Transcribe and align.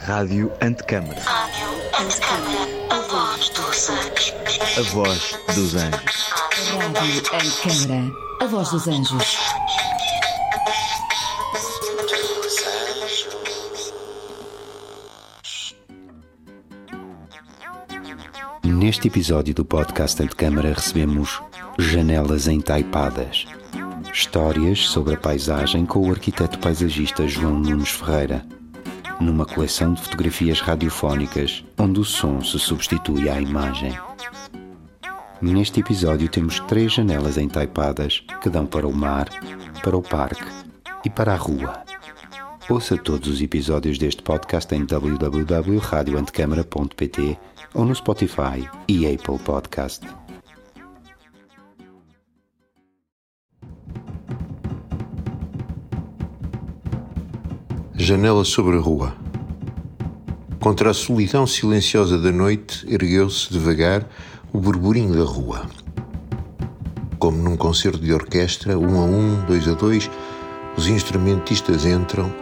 Rádio 0.00 0.50
Antecâmara. 0.60 1.20
Rádio 1.20 1.68
Antecâmara, 1.98 2.68
a 2.90 3.00
voz 3.00 3.48
dos 3.50 3.90
anjos. 3.90 4.34
A 4.78 4.82
voz 4.92 5.38
dos 5.54 5.74
anjos. 5.74 6.32
Rádio 6.70 7.22
Antecâmara, 7.34 8.12
a 8.40 8.46
voz 8.46 8.70
dos 8.70 8.88
anjos. 8.88 9.38
Neste 18.64 19.08
episódio 19.08 19.54
do 19.54 19.64
podcast 19.64 20.22
Antecâmara 20.22 20.72
recebemos 20.72 21.42
Janelas 21.78 22.46
Entaipadas. 22.48 23.46
Histórias 24.12 24.88
sobre 24.88 25.14
a 25.14 25.18
paisagem 25.18 25.84
com 25.84 26.08
o 26.08 26.10
arquiteto 26.10 26.58
paisagista 26.58 27.28
João 27.28 27.58
Nunes 27.58 27.90
Ferreira. 27.90 28.57
Numa 29.20 29.44
coleção 29.44 29.94
de 29.94 30.02
fotografias 30.02 30.60
radiofónicas 30.60 31.64
onde 31.76 31.98
o 32.00 32.04
som 32.04 32.40
se 32.42 32.58
substitui 32.58 33.28
à 33.28 33.40
imagem. 33.40 33.92
Neste 35.40 35.78
episódio 35.80 36.28
temos 36.28 36.58
três 36.60 36.92
janelas 36.92 37.36
entaipadas 37.36 38.22
que 38.42 38.50
dão 38.50 38.66
para 38.66 38.86
o 38.86 38.94
mar, 38.94 39.28
para 39.82 39.96
o 39.96 40.02
parque 40.02 40.46
e 41.04 41.10
para 41.10 41.34
a 41.34 41.36
rua. 41.36 41.82
Ouça 42.68 42.96
todos 42.96 43.28
os 43.28 43.40
episódios 43.40 43.98
deste 43.98 44.22
podcast 44.22 44.72
em 44.74 44.84
www.radioantecâmara.pt 44.84 47.38
ou 47.74 47.84
no 47.84 47.94
Spotify 47.94 48.68
e 48.86 49.06
Apple 49.06 49.38
Podcast. 49.38 50.06
Janela 58.08 58.42
sobre 58.42 58.74
a 58.74 58.80
rua. 58.80 59.14
Contra 60.58 60.92
a 60.92 60.94
solidão 60.94 61.46
silenciosa 61.46 62.16
da 62.16 62.32
noite, 62.32 62.86
ergueu-se 62.88 63.52
devagar 63.52 64.08
o 64.50 64.58
burburinho 64.58 65.14
da 65.14 65.24
rua. 65.24 65.66
Como 67.18 67.36
num 67.36 67.54
concerto 67.54 67.98
de 67.98 68.10
orquestra, 68.10 68.78
um 68.78 68.98
a 68.98 69.04
um, 69.04 69.44
dois 69.44 69.68
a 69.68 69.74
dois, 69.74 70.10
os 70.74 70.88
instrumentistas 70.88 71.84
entram, 71.84 72.32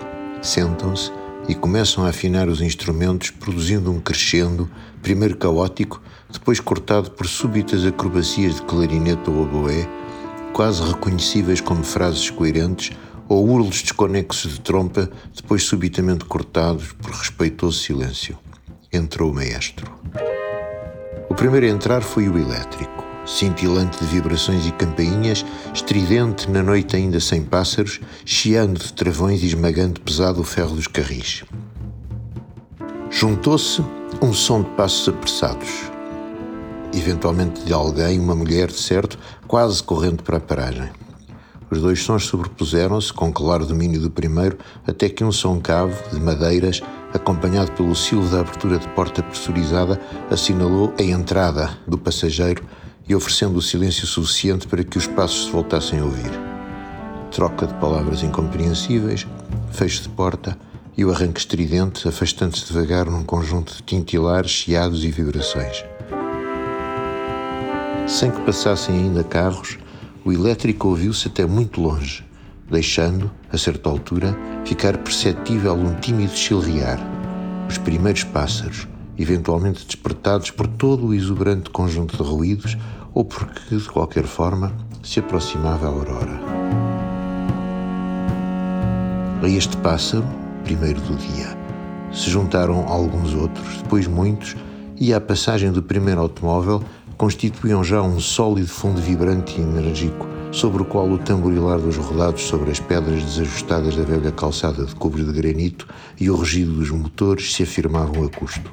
sentam-se 0.40 1.10
e 1.48 1.54
começam 1.56 2.06
a 2.06 2.10
afinar 2.10 2.48
os 2.48 2.60
instrumentos, 2.60 3.30
produzindo 3.30 3.90
um 3.90 3.98
crescendo, 3.98 4.70
primeiro 5.02 5.36
caótico, 5.36 6.00
depois 6.30 6.60
cortado 6.60 7.10
por 7.10 7.26
súbitas 7.26 7.84
acrobacias 7.84 8.54
de 8.54 8.62
clarinete 8.62 9.28
ou 9.28 9.42
oboé, 9.42 9.88
quase 10.52 10.80
reconhecíveis 10.84 11.60
como 11.60 11.82
frases 11.82 12.30
coerentes, 12.30 12.96
ou 13.28 13.48
urlos 13.48 13.82
desconexos 13.82 14.54
de 14.54 14.60
trompa, 14.60 15.10
depois 15.34 15.64
subitamente 15.64 16.24
cortados 16.24 16.92
por 16.92 17.10
respeitoso 17.12 17.78
silêncio. 17.78 18.38
Entrou 18.92 19.30
o 19.30 19.34
maestro. 19.34 19.90
O 21.28 21.34
primeiro 21.34 21.66
a 21.66 21.70
entrar 21.70 22.02
foi 22.02 22.28
o 22.28 22.38
elétrico, 22.38 23.04
cintilante 23.26 23.98
de 23.98 24.06
vibrações 24.06 24.66
e 24.66 24.72
campainhas, 24.72 25.44
estridente 25.74 26.50
na 26.50 26.62
noite 26.62 26.96
ainda 26.96 27.20
sem 27.20 27.42
pássaros, 27.42 28.00
chiando 28.24 28.78
de 28.78 28.92
travões 28.92 29.42
e 29.42 29.46
esmagando 29.46 30.00
pesado 30.00 30.40
o 30.40 30.44
ferro 30.44 30.76
dos 30.76 30.86
carris. 30.86 31.44
Juntou-se 33.10 33.82
um 34.22 34.32
som 34.32 34.62
de 34.62 34.70
passos 34.70 35.08
apressados, 35.08 35.90
eventualmente 36.94 37.64
de 37.64 37.72
alguém, 37.72 38.18
uma 38.18 38.34
mulher, 38.34 38.68
de 38.68 38.80
certo, 38.80 39.18
quase 39.46 39.82
correndo 39.82 40.22
para 40.22 40.38
a 40.38 40.40
paragem. 40.40 40.90
Os 41.70 41.80
dois 41.80 42.00
sons 42.02 42.26
sobrepuseram-se, 42.26 43.12
com 43.12 43.32
claro 43.32 43.66
domínio 43.66 44.00
do 44.00 44.10
primeiro, 44.10 44.56
até 44.86 45.08
que 45.08 45.24
um 45.24 45.32
som 45.32 45.58
cavo, 45.60 45.96
de 46.12 46.20
madeiras, 46.20 46.80
acompanhado 47.12 47.72
pelo 47.72 47.94
silvo 47.94 48.30
da 48.30 48.40
abertura 48.40 48.78
de 48.78 48.86
porta 48.88 49.22
pressurizada, 49.22 50.00
assinalou 50.30 50.94
a 50.98 51.02
entrada 51.02 51.76
do 51.86 51.98
passageiro 51.98 52.62
e 53.08 53.14
oferecendo 53.14 53.56
o 53.56 53.62
silêncio 53.62 54.06
suficiente 54.06 54.66
para 54.66 54.84
que 54.84 54.98
os 54.98 55.06
passos 55.06 55.46
se 55.46 55.50
voltassem 55.50 55.98
a 55.98 56.04
ouvir. 56.04 56.30
Troca 57.32 57.66
de 57.66 57.74
palavras 57.74 58.22
incompreensíveis, 58.22 59.26
fecho 59.72 60.02
de 60.02 60.08
porta 60.08 60.56
e 60.96 61.04
o 61.04 61.10
arranque 61.10 61.40
estridente, 61.40 62.08
afastando-se 62.08 62.66
devagar 62.66 63.06
num 63.06 63.24
conjunto 63.24 63.74
de 63.74 63.82
tintilares, 63.82 64.50
chiados 64.50 65.04
e 65.04 65.10
vibrações. 65.10 65.84
Sem 68.06 68.30
que 68.30 68.40
passassem 68.42 68.94
ainda 68.96 69.24
carros, 69.24 69.78
o 70.26 70.32
elétrico 70.32 70.88
ouviu-se 70.88 71.28
até 71.28 71.46
muito 71.46 71.80
longe, 71.80 72.24
deixando, 72.68 73.30
a 73.48 73.56
certa 73.56 73.88
altura, 73.88 74.36
ficar 74.64 74.98
perceptível 74.98 75.72
um 75.74 75.94
tímido 76.00 76.32
chilrear. 76.32 76.98
Os 77.68 77.78
primeiros 77.78 78.24
pássaros, 78.24 78.88
eventualmente 79.16 79.86
despertados 79.86 80.50
por 80.50 80.66
todo 80.66 81.06
o 81.06 81.14
exuberante 81.14 81.70
conjunto 81.70 82.16
de 82.16 82.28
ruídos 82.28 82.76
ou 83.14 83.24
porque, 83.24 83.76
de 83.76 83.88
qualquer 83.88 84.24
forma, 84.24 84.72
se 85.00 85.20
aproximava 85.20 85.86
a 85.86 85.90
aurora. 85.90 86.40
A 89.44 89.48
este 89.48 89.76
pássaro, 89.76 90.26
primeiro 90.64 91.00
do 91.02 91.14
dia, 91.14 91.56
se 92.12 92.28
juntaram 92.28 92.84
alguns 92.88 93.32
outros, 93.32 93.80
depois 93.80 94.08
muitos, 94.08 94.56
e 94.98 95.14
à 95.14 95.20
passagem 95.20 95.70
do 95.70 95.84
primeiro 95.84 96.20
automóvel 96.20 96.82
constituíam 97.16 97.82
já 97.82 98.02
um 98.02 98.20
sólido 98.20 98.68
fundo 98.68 99.00
vibrante 99.00 99.58
e 99.58 99.62
enérgico, 99.62 100.26
sobre 100.52 100.82
o 100.82 100.84
qual 100.84 101.08
o 101.10 101.18
tamborilar 101.18 101.78
dos 101.78 101.96
rodados 101.96 102.42
sobre 102.42 102.70
as 102.70 102.80
pedras 102.80 103.22
desajustadas 103.22 103.96
da 103.96 104.04
velha 104.04 104.30
calçada 104.30 104.84
de 104.84 104.94
cobre 104.94 105.24
de 105.24 105.32
granito 105.32 105.86
e 106.18 106.30
o 106.30 106.36
rugido 106.36 106.72
dos 106.72 106.90
motores 106.90 107.54
se 107.54 107.62
afirmavam 107.62 108.24
a 108.24 108.28
custo. 108.28 108.70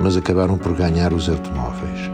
Mas 0.00 0.16
acabaram 0.16 0.58
por 0.58 0.74
ganhar 0.74 1.12
os 1.12 1.28
automóveis. 1.28 2.10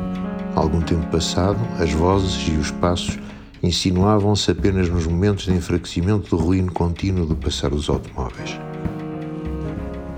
Algum 0.55 0.81
tempo 0.81 1.07
passado, 1.07 1.59
as 1.79 1.93
vozes 1.93 2.49
e 2.49 2.53
os 2.53 2.71
passos 2.71 3.19
insinuavam-se 3.63 4.51
apenas 4.51 4.89
nos 4.89 5.07
momentos 5.07 5.45
de 5.45 5.53
enfraquecimento 5.53 6.37
do 6.37 6.43
ruído 6.43 6.73
contínuo 6.73 7.27
do 7.27 7.37
passar 7.37 7.71
dos 7.71 7.89
automóveis. 7.89 8.59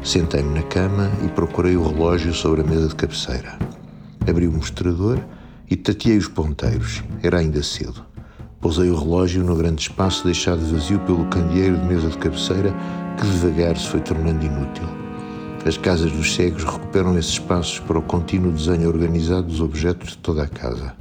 Sentei-me 0.05 0.53
na 0.53 0.63
cama 0.65 1.11
e 1.25 1.29
procurei 1.29 1.79
o 1.79 1.83
relógio 1.83 2.35
sobre 2.35 2.61
a 2.61 2.65
mesa 2.65 2.89
de 2.89 2.95
cabeceira. 2.95 3.59
Abri 4.29 4.47
o 4.47 4.53
mostrador 4.53 5.19
e 5.71 5.77
tateei 5.77 6.19
os 6.19 6.29
ponteiros. 6.29 7.03
Era 7.23 7.39
ainda 7.39 7.63
cedo. 7.63 8.05
Pousei 8.61 8.91
o 8.91 8.99
relógio 8.99 9.43
no 9.43 9.57
grande 9.57 9.81
espaço 9.81 10.23
deixado 10.23 10.61
vazio 10.71 10.99
pelo 11.01 11.25
candeeiro 11.29 11.79
de 11.79 11.87
mesa 11.87 12.11
de 12.11 12.19
cabeceira 12.19 12.71
que 13.17 13.27
devagar 13.27 13.79
se 13.79 13.89
foi 13.89 14.01
tornando 14.01 14.45
inútil. 14.45 14.85
As 15.65 15.79
casas 15.79 16.13
dos 16.13 16.35
cegos 16.35 16.65
recuperam 16.65 17.19
esses 17.19 17.33
espaços 17.33 17.81
para 17.81 17.99
o 17.99 18.03
contínuo 18.03 18.53
desenho 18.53 18.89
organizado 18.89 19.45
dos 19.45 19.63
objetos 19.63 20.11
de 20.11 20.19
toda 20.19 20.43
a 20.43 20.49
casa. 20.49 20.95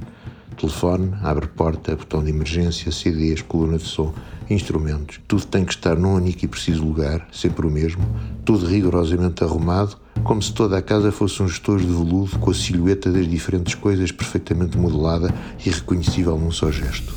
Telefone, 0.54 1.12
abre 1.22 1.46
porta, 1.46 1.96
botão 1.96 2.22
de 2.22 2.30
emergência, 2.30 2.90
CDs, 2.90 3.42
coluna 3.42 3.78
de 3.78 3.84
som, 3.84 4.14
instrumentos. 4.48 5.20
Tudo 5.26 5.44
tem 5.46 5.64
que 5.64 5.72
estar 5.72 5.96
num 5.96 6.14
único 6.14 6.44
e 6.44 6.48
preciso 6.48 6.84
lugar, 6.84 7.26
sempre 7.32 7.66
o 7.66 7.70
mesmo, 7.70 8.04
tudo 8.44 8.66
rigorosamente 8.66 9.42
arrumado, 9.42 9.96
como 10.22 10.42
se 10.42 10.52
toda 10.52 10.78
a 10.78 10.82
casa 10.82 11.12
fosse 11.12 11.42
um 11.42 11.48
gestor 11.48 11.78
de 11.78 11.86
veludo 11.86 12.38
com 12.38 12.50
a 12.50 12.54
silhueta 12.54 13.10
das 13.10 13.28
diferentes 13.28 13.74
coisas 13.74 14.10
perfeitamente 14.10 14.78
modelada 14.78 15.34
e 15.64 15.70
reconhecível 15.70 16.38
num 16.38 16.50
só 16.50 16.70
gesto. 16.70 17.14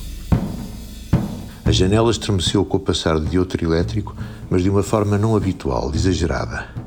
A 1.63 1.71
janela 1.71 2.09
estremeceu 2.09 2.63
com 2.63 2.77
o 2.77 2.79
passar 2.79 3.19
de 3.19 3.37
outro 3.37 3.63
elétrico, 3.63 4.15
mas 4.49 4.63
de 4.63 4.69
uma 4.69 4.83
forma 4.83 5.17
não 5.17 5.35
habitual, 5.35 5.91
exagerada. 5.93 6.86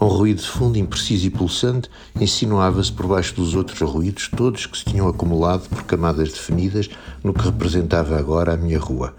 Um 0.00 0.06
ruído 0.06 0.40
de 0.40 0.48
fundo, 0.48 0.78
impreciso 0.78 1.26
e 1.26 1.30
pulsante, 1.30 1.90
insinuava-se 2.20 2.92
por 2.92 3.08
baixo 3.08 3.34
dos 3.34 3.56
outros 3.56 3.80
ruídos, 3.80 4.28
todos 4.28 4.64
que 4.64 4.78
se 4.78 4.84
tinham 4.84 5.08
acumulado 5.08 5.68
por 5.68 5.82
camadas 5.82 6.30
definidas 6.30 6.88
no 7.24 7.34
que 7.34 7.44
representava 7.44 8.16
agora 8.16 8.54
a 8.54 8.56
minha 8.56 8.78
rua. 8.78 9.12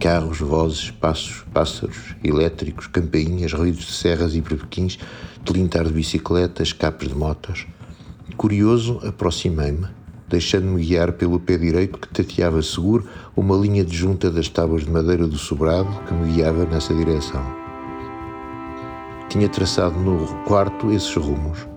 Carros, 0.00 0.40
vozes, 0.40 0.90
passos, 0.90 1.44
pássaros, 1.54 2.16
elétricos, 2.24 2.88
campainhas, 2.88 3.52
ruídos 3.52 3.86
de 3.86 3.92
serras 3.92 4.34
e 4.34 4.40
berbequins, 4.40 4.98
tilintar 5.44 5.84
de 5.84 5.92
bicicletas, 5.92 6.72
capes 6.72 7.10
de 7.10 7.14
motos. 7.14 7.68
Curioso, 8.36 9.00
aproximei-me, 9.06 9.86
deixando-me 10.28 10.84
guiar 10.84 11.12
pelo 11.12 11.38
pé 11.38 11.56
direito 11.56 11.96
que 11.96 12.08
tateava 12.08 12.60
seguro 12.60 13.06
uma 13.36 13.56
linha 13.56 13.84
de 13.84 13.96
junta 13.96 14.32
das 14.32 14.48
tábuas 14.48 14.82
de 14.82 14.90
madeira 14.90 15.28
do 15.28 15.38
sobrado 15.38 15.88
que 16.08 16.12
me 16.12 16.32
guiava 16.32 16.64
nessa 16.64 16.92
direção. 16.92 17.57
Tinha 19.28 19.46
traçado 19.46 20.00
no 20.00 20.26
quarto 20.44 20.90
esses 20.90 21.14
rumos, 21.14 21.68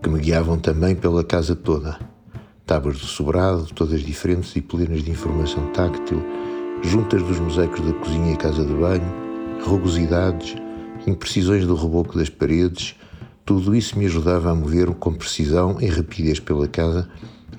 que 0.00 0.08
me 0.08 0.20
guiavam 0.20 0.56
também 0.56 0.94
pela 0.94 1.24
casa 1.24 1.56
toda. 1.56 1.98
Tábuas 2.64 3.00
do 3.00 3.06
sobrado, 3.06 3.66
todas 3.74 4.00
diferentes 4.00 4.54
e 4.54 4.60
plenas 4.60 5.02
de 5.02 5.10
informação 5.10 5.66
táctil, 5.72 6.22
juntas 6.82 7.20
dos 7.24 7.40
mosaicos 7.40 7.80
da 7.80 7.92
cozinha 7.94 8.32
e 8.32 8.36
casa 8.36 8.64
de 8.64 8.72
banho, 8.72 9.12
rugosidades, 9.64 10.54
imprecisões 11.04 11.66
do 11.66 11.74
reboco 11.74 12.16
das 12.16 12.28
paredes, 12.28 12.94
tudo 13.44 13.74
isso 13.74 13.98
me 13.98 14.06
ajudava 14.06 14.52
a 14.52 14.54
mover 14.54 14.86
com 14.94 15.12
precisão 15.12 15.78
e 15.80 15.86
rapidez 15.86 16.38
pela 16.38 16.68
casa, 16.68 17.08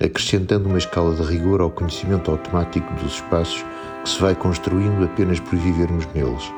acrescentando 0.02 0.66
uma 0.66 0.78
escala 0.78 1.14
de 1.14 1.22
rigor 1.22 1.60
ao 1.60 1.70
conhecimento 1.70 2.30
automático 2.30 2.90
dos 2.94 3.16
espaços 3.16 3.62
que 4.02 4.08
se 4.08 4.18
vai 4.18 4.34
construindo 4.34 5.04
apenas 5.04 5.38
por 5.40 5.58
vivermos 5.58 6.06
neles, 6.14 6.50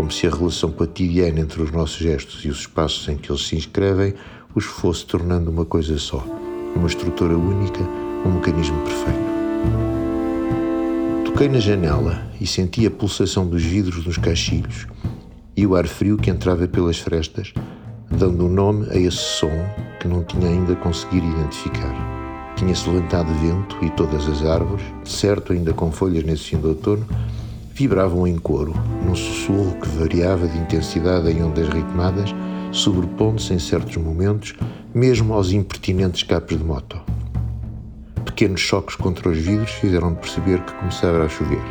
como 0.00 0.10
se 0.10 0.26
a 0.26 0.30
relação 0.30 0.72
cotidiana 0.72 1.40
entre 1.40 1.60
os 1.60 1.70
nossos 1.70 1.98
gestos 1.98 2.42
e 2.46 2.48
os 2.48 2.60
espaços 2.60 3.06
em 3.06 3.18
que 3.18 3.30
eles 3.30 3.46
se 3.46 3.54
inscrevem 3.54 4.14
os 4.54 4.64
fosse 4.64 5.04
tornando 5.04 5.50
uma 5.50 5.66
coisa 5.66 5.98
só, 5.98 6.24
uma 6.74 6.86
estrutura 6.86 7.36
única, 7.36 7.82
um 8.24 8.30
mecanismo 8.36 8.80
perfeito. 8.80 9.20
Toquei 11.26 11.50
na 11.50 11.58
janela 11.58 12.26
e 12.40 12.46
senti 12.46 12.86
a 12.86 12.90
pulsação 12.90 13.46
dos 13.46 13.62
vidros 13.62 14.06
nos 14.06 14.16
caixilhos 14.16 14.86
e 15.54 15.66
o 15.66 15.76
ar 15.76 15.86
frio 15.86 16.16
que 16.16 16.30
entrava 16.30 16.66
pelas 16.66 16.96
frestas, 16.96 17.52
dando 18.10 18.46
um 18.46 18.50
nome 18.50 18.88
a 18.88 18.96
esse 18.96 19.18
som 19.18 19.52
que 20.00 20.08
não 20.08 20.24
tinha 20.24 20.48
ainda 20.48 20.74
conseguido 20.76 21.26
identificar. 21.26 22.54
Tinha-se 22.56 22.88
levantado 22.88 23.30
vento 23.34 23.76
e 23.82 23.90
todas 23.90 24.26
as 24.26 24.46
árvores, 24.46 24.86
certo 25.04 25.52
ainda 25.52 25.74
com 25.74 25.92
folhas 25.92 26.24
nesse 26.24 26.44
fim 26.44 26.58
de 26.58 26.68
outono, 26.68 27.06
vibravam 27.80 28.26
em 28.26 28.36
coro, 28.36 28.74
num 29.02 29.14
sussurro 29.14 29.74
que 29.80 29.88
variava 29.88 30.46
de 30.46 30.58
intensidade 30.58 31.30
em 31.30 31.42
ondas 31.42 31.66
ritmadas, 31.68 32.34
sobrepondo-se 32.70 33.54
em 33.54 33.58
certos 33.58 33.96
momentos, 33.96 34.54
mesmo 34.94 35.32
aos 35.32 35.50
impertinentes 35.50 36.22
capos 36.22 36.58
de 36.58 36.62
moto. 36.62 37.00
Pequenos 38.22 38.60
choques 38.60 38.96
contra 38.96 39.30
os 39.30 39.38
vidros 39.38 39.70
fizeram-me 39.70 40.16
perceber 40.16 40.62
que 40.62 40.74
começava 40.74 41.24
a 41.24 41.28
chover. 41.30 41.62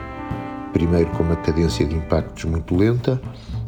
Primeiro 0.74 1.12
com 1.12 1.22
uma 1.22 1.36
cadência 1.36 1.86
de 1.86 1.96
impactos 1.96 2.44
muito 2.46 2.76
lenta, 2.76 3.22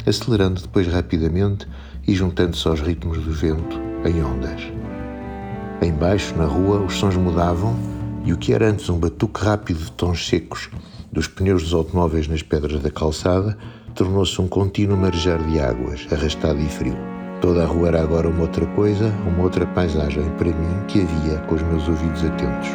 acelerando 0.04 0.62
depois 0.62 0.88
rapidamente 0.88 1.68
e 2.08 2.16
juntando-se 2.16 2.68
aos 2.68 2.82
ritmos 2.82 3.20
do 3.20 3.32
vento 3.32 3.80
em 4.04 4.24
ondas. 4.24 4.62
Embaixo, 5.80 6.36
na 6.36 6.46
rua, 6.46 6.80
os 6.80 6.96
sons 6.96 7.16
mudavam 7.16 7.76
e 8.24 8.34
o 8.34 8.38
que 8.38 8.54
era 8.54 8.70
antes 8.70 8.90
um 8.90 9.00
batuque 9.00 9.44
rápido 9.44 9.80
de 9.80 9.92
tons 9.92 10.28
secos 10.28 10.70
dos 11.12 11.28
pneus 11.28 11.64
dos 11.64 11.74
automóveis 11.74 12.28
nas 12.28 12.42
pedras 12.42 12.82
da 12.82 12.90
calçada 12.90 13.58
tornou-se 13.94 14.40
um 14.42 14.48
contínuo 14.48 14.98
marejar 14.98 15.44
de 15.46 15.60
águas, 15.60 16.08
arrastado 16.12 16.60
e 16.60 16.70
frio. 16.70 16.96
Toda 17.42 17.64
a 17.64 17.66
rua 17.66 17.90
era 17.90 18.02
agora 18.02 18.30
uma 18.30 18.44
outra 18.44 18.66
coisa, 18.68 19.14
uma 19.28 19.44
outra 19.44 19.66
paisagem 19.66 20.24
para 20.38 20.48
mim 20.48 20.86
que 20.88 21.02
havia 21.02 21.40
com 21.40 21.56
os 21.56 21.62
meus 21.64 21.88
ouvidos 21.88 22.24
atentos. 22.24 22.70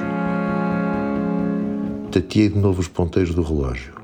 Tateei 2.11 2.49
de 2.49 2.59
novo 2.59 2.81
os 2.81 2.89
ponteiros 2.89 3.35
do 3.35 3.43
relógio. 3.43 3.95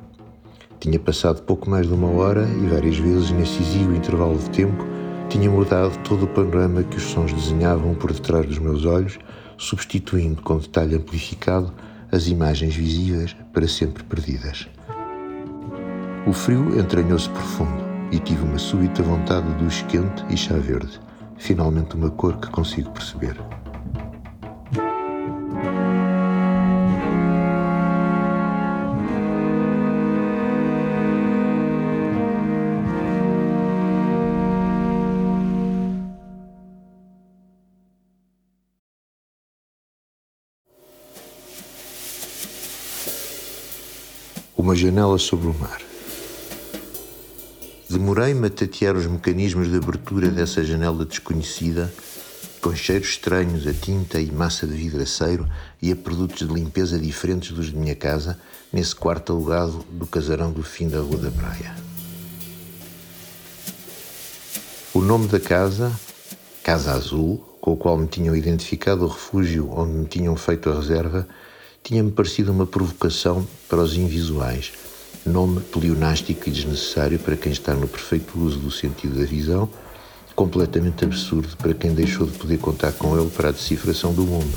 Tinha 0.81 0.99
passado 0.99 1.43
pouco 1.43 1.69
mais 1.69 1.87
de 1.87 1.93
uma 1.93 2.09
hora 2.09 2.49
e 2.63 2.67
várias 2.67 2.97
vezes, 2.97 3.31
nesse 3.31 3.63
exíguo 3.63 3.95
intervalo 3.95 4.39
de 4.39 4.51
tempo, 4.51 4.85
tinha 5.29 5.51
mudado 5.51 5.97
todo 6.05 6.25
o 6.25 6.29
panorama 6.29 6.83
que 6.83 6.97
os 6.97 7.05
sons 7.05 7.33
desenhavam 7.33 7.95
por 7.95 8.13
detrás 8.13 8.47
dos 8.47 8.59
meus 8.59 8.85
olhos, 8.85 9.19
substituindo 9.63 10.43
com 10.43 10.59
detalhe 10.59 10.97
amplificado 10.97 11.73
as 12.11 12.27
imagens 12.27 12.75
visíveis 12.75 13.37
para 13.53 13.69
sempre 13.69 14.03
perdidas. 14.03 14.69
O 16.27 16.33
frio 16.33 16.79
entranhou-se 16.79 17.29
profundo 17.29 17.83
e 18.11 18.19
tive 18.19 18.43
uma 18.43 18.59
súbita 18.59 19.03
vontade 19.05 19.47
de 19.47 19.65
duche 19.65 19.85
quente 19.85 20.25
e 20.29 20.37
chá 20.37 20.55
verde, 20.55 21.01
finalmente 21.39 21.95
uma 21.95 22.11
cor 22.11 22.37
que 22.39 22.51
consigo 22.51 22.91
perceber. 22.91 23.37
Janela 44.83 45.17
sobre 45.17 45.47
o 45.47 45.55
mar. 45.55 45.81
Demorei-me 47.89 48.49
a 48.49 48.51
tatear 48.51 48.97
os 48.97 49.07
mecanismos 49.07 49.71
de 49.71 49.77
abertura 49.77 50.29
dessa 50.29 50.65
janela 50.65 51.05
desconhecida, 51.05 51.93
com 52.61 52.75
cheiros 52.75 53.11
estranhos 53.11 53.65
a 53.65 53.73
tinta 53.73 54.21
e 54.21 54.33
massa 54.33 54.67
de 54.67 54.73
vidraceiro 54.73 55.49
e 55.81 55.93
a 55.93 55.97
produtos 55.97 56.49
de 56.49 56.53
limpeza 56.53 56.99
diferentes 56.99 57.53
dos 57.53 57.67
de 57.67 57.77
minha 57.77 57.95
casa, 57.95 58.41
nesse 58.73 58.95
quarto 58.95 59.33
alugado 59.33 59.85
do 59.89 60.07
casarão 60.07 60.51
do 60.51 60.65
fim 60.65 60.89
da 60.89 60.99
Rua 60.99 61.19
da 61.19 61.31
Praia. 61.31 61.77
O 64.93 65.01
nome 65.01 65.29
da 65.29 65.39
casa, 65.39 65.93
Casa 66.61 66.93
Azul, 66.93 67.41
com 67.61 67.75
o 67.75 67.77
qual 67.77 67.97
me 67.97 68.09
tinham 68.09 68.35
identificado 68.35 69.05
o 69.05 69.09
refúgio 69.09 69.71
onde 69.71 69.93
me 69.93 70.07
tinham 70.07 70.35
feito 70.35 70.69
a 70.71 70.75
reserva, 70.75 71.29
tinha-me 71.83 72.13
parecido 72.13 72.53
uma 72.53 72.67
provocação 72.67 73.47
para 73.69 73.83
os 73.83 73.97
invisuais, 73.97 74.73
nome 75.27 75.61
pleonástico 75.61 76.49
e 76.49 76.53
desnecessário 76.53 77.19
para 77.19 77.37
quem 77.37 77.51
está 77.51 77.75
no 77.75 77.89
perfeito 77.89 78.39
uso 78.39 78.59
do 78.59 78.71
sentido 78.71 79.19
da 79.19 79.25
visão, 79.25 79.69
completamente 80.37 81.05
absurdo 81.05 81.57
para 81.57 81.75
quem 81.75 81.93
deixou 81.93 82.27
de 82.27 82.39
poder 82.39 82.59
contar 82.59 82.93
com 82.93 83.19
ele 83.19 83.31
para 83.31 83.49
a 83.49 83.53
decifração 83.53 84.15
do 84.15 84.23
mundo. 84.23 84.57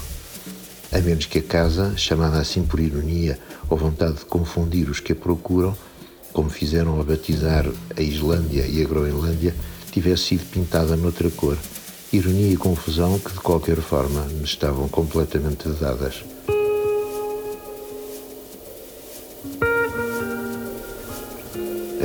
A 0.91 0.99
menos 0.99 1.25
que 1.25 1.39
a 1.39 1.43
casa, 1.43 1.97
chamada 1.97 2.37
assim 2.37 2.63
por 2.63 2.79
ironia 2.79 3.39
ou 3.69 3.77
vontade 3.77 4.17
de 4.17 4.25
confundir 4.25 4.89
os 4.89 4.99
que 4.99 5.11
a 5.11 5.15
procuram, 5.15 5.75
como 6.31 6.49
fizeram 6.49 6.99
a 7.01 7.03
batizar 7.03 7.65
a 7.97 8.01
Islândia 8.01 8.67
e 8.67 8.81
a 8.81 8.87
Groenlândia, 8.87 9.55
tivesse 9.91 10.23
sido 10.23 10.45
pintada 10.51 10.95
noutra 10.95 11.29
cor. 11.31 11.57
Ironia 12.13 12.53
e 12.53 12.57
confusão 12.57 13.17
que, 13.17 13.33
de 13.33 13.39
qualquer 13.39 13.77
forma, 13.77 14.21
me 14.25 14.43
estavam 14.43 14.87
completamente 14.87 15.67
dadas. 15.69 16.34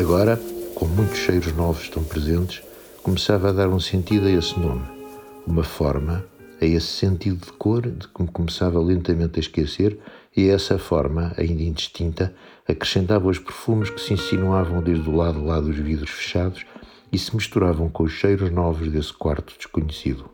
Agora, 0.00 0.41
com 0.75 0.87
muitos 0.87 1.19
cheiros 1.19 1.55
novos 1.55 1.91
tão 1.91 2.02
presentes, 2.02 2.62
começava 3.02 3.50
a 3.50 3.52
dar 3.52 3.69
um 3.69 3.79
sentido 3.79 4.29
a 4.29 4.31
esse 4.31 4.58
nome, 4.58 4.82
uma 5.47 5.62
forma 5.62 6.25
a 6.58 6.64
esse 6.64 6.87
sentido 6.87 7.44
de 7.44 7.52
cor 7.52 7.82
de 7.82 8.08
que 8.08 8.23
me 8.23 8.29
começava 8.29 8.81
lentamente 8.81 9.38
a 9.38 9.41
esquecer, 9.41 9.99
e 10.35 10.49
a 10.49 10.55
essa 10.55 10.79
forma, 10.79 11.35
ainda 11.37 11.62
indistinta, 11.62 12.35
acrescentava 12.67 13.29
os 13.29 13.38
perfumes 13.38 13.91
que 13.91 14.00
se 14.00 14.14
insinuavam 14.14 14.82
desde 14.82 15.06
o 15.06 15.14
lado 15.14 15.44
lá 15.44 15.61
dos 15.61 15.76
vidros 15.76 16.08
fechados 16.08 16.64
e 17.12 17.19
se 17.19 17.37
misturavam 17.37 17.91
com 17.91 18.05
os 18.05 18.12
cheiros 18.12 18.50
novos 18.50 18.91
desse 18.91 19.12
quarto 19.12 19.52
desconhecido. 19.55 20.31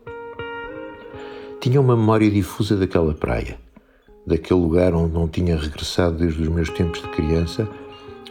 Tinha 1.59 1.81
uma 1.81 1.97
memória 1.97 2.31
difusa 2.31 2.77
daquela 2.77 3.13
praia, 3.13 3.59
daquele 4.25 4.61
lugar 4.61 4.93
onde 4.93 5.13
não 5.13 5.27
tinha 5.27 5.57
regressado 5.57 6.19
desde 6.19 6.41
os 6.41 6.47
meus 6.47 6.69
tempos 6.69 7.01
de 7.01 7.09
criança 7.09 7.67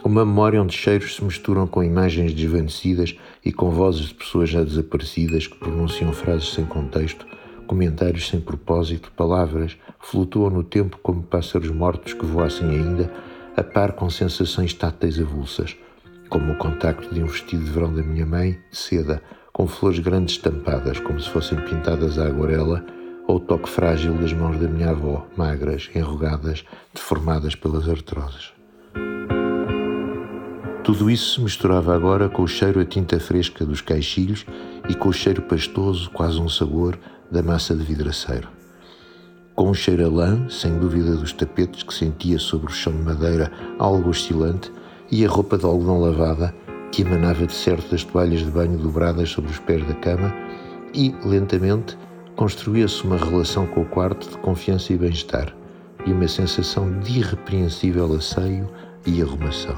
uma 0.07 0.23
memória 0.23 0.61
onde 0.61 0.73
cheiros 0.73 1.17
se 1.17 1.23
misturam 1.23 1.67
com 1.67 1.83
imagens 1.83 2.33
desvanecidas 2.33 3.13
e 3.43 3.51
com 3.51 3.69
vozes 3.69 4.07
de 4.07 4.13
pessoas 4.13 4.49
já 4.49 4.63
desaparecidas 4.63 5.47
que 5.47 5.57
pronunciam 5.57 6.13
frases 6.13 6.53
sem 6.53 6.65
contexto, 6.65 7.27
comentários 7.67 8.29
sem 8.29 8.39
propósito, 8.39 9.11
palavras 9.11 9.77
flutuam 9.99 10.49
no 10.49 10.63
tempo 10.63 10.97
como 11.03 11.21
pássaros 11.21 11.69
mortos 11.69 12.13
que 12.13 12.25
voassem 12.25 12.69
ainda, 12.69 13.11
a 13.57 13.61
par 13.61 13.91
com 13.91 14.09
sensações 14.09 14.73
táteis 14.73 15.19
avulsas, 15.19 15.75
como 16.29 16.53
o 16.53 16.57
contacto 16.57 17.13
de 17.13 17.21
um 17.21 17.27
vestido 17.27 17.65
de 17.65 17.71
verão 17.71 17.93
da 17.93 18.01
minha 18.01 18.25
mãe, 18.25 18.57
de 18.71 18.77
seda, 18.77 19.21
com 19.51 19.67
flores 19.67 19.99
grandes 19.99 20.35
estampadas, 20.35 21.01
como 21.01 21.19
se 21.19 21.29
fossem 21.29 21.59
pintadas 21.65 22.17
à 22.17 22.27
aguarela, 22.27 22.85
ou 23.27 23.35
o 23.35 23.39
toque 23.41 23.67
frágil 23.67 24.13
das 24.13 24.31
mãos 24.31 24.57
da 24.57 24.69
minha 24.69 24.91
avó, 24.91 25.27
magras, 25.35 25.89
enrugadas, 25.93 26.63
deformadas 26.93 27.55
pelas 27.55 27.89
artroses. 27.89 28.55
Tudo 30.87 31.11
isso 31.11 31.33
se 31.33 31.41
misturava 31.41 31.93
agora 31.93 32.29
com 32.29 32.43
o 32.43 32.47
cheiro 32.47 32.79
a 32.79 32.85
tinta 32.85 33.19
fresca 33.19 33.65
dos 33.65 33.81
caixilhos 33.81 34.45
e 34.87 34.95
com 34.95 35.09
o 35.09 35.13
cheiro 35.13 35.41
pastoso, 35.41 36.09
quase 36.11 36.39
um 36.39 36.47
sabor, 36.47 36.97
da 37.29 37.43
massa 37.43 37.75
de 37.75 37.83
vidraceiro. 37.83 38.47
Com 39.53 39.69
o 39.69 39.75
cheiro 39.75 40.05
a 40.05 40.09
lã, 40.09 40.47
sem 40.49 40.79
dúvida 40.79 41.17
dos 41.17 41.33
tapetes 41.33 41.83
que 41.83 41.93
sentia 41.93 42.39
sobre 42.39 42.71
o 42.71 42.73
chão 42.73 42.93
de 42.93 43.03
madeira 43.03 43.51
algo 43.77 44.11
oscilante, 44.11 44.71
e 45.11 45.25
a 45.25 45.29
roupa 45.29 45.57
de 45.57 45.65
algodão 45.65 45.99
lavada 45.99 46.55
que 46.89 47.01
emanava 47.01 47.45
de 47.45 47.53
certo 47.53 47.91
das 47.91 48.05
toalhas 48.05 48.39
de 48.39 48.49
banho 48.49 48.77
dobradas 48.77 49.29
sobre 49.29 49.51
os 49.51 49.59
pés 49.59 49.85
da 49.85 49.93
cama, 49.95 50.33
e, 50.93 51.13
lentamente, 51.25 51.97
construía-se 52.37 53.03
uma 53.03 53.17
relação 53.17 53.67
com 53.67 53.81
o 53.81 53.89
quarto 53.89 54.29
de 54.29 54.37
confiança 54.37 54.93
e 54.93 54.97
bem-estar, 54.97 55.53
e 56.05 56.13
uma 56.13 56.29
sensação 56.29 56.97
de 57.01 57.19
irrepreensível 57.19 58.15
asseio 58.15 58.69
e 59.05 59.21
arrumação. 59.21 59.75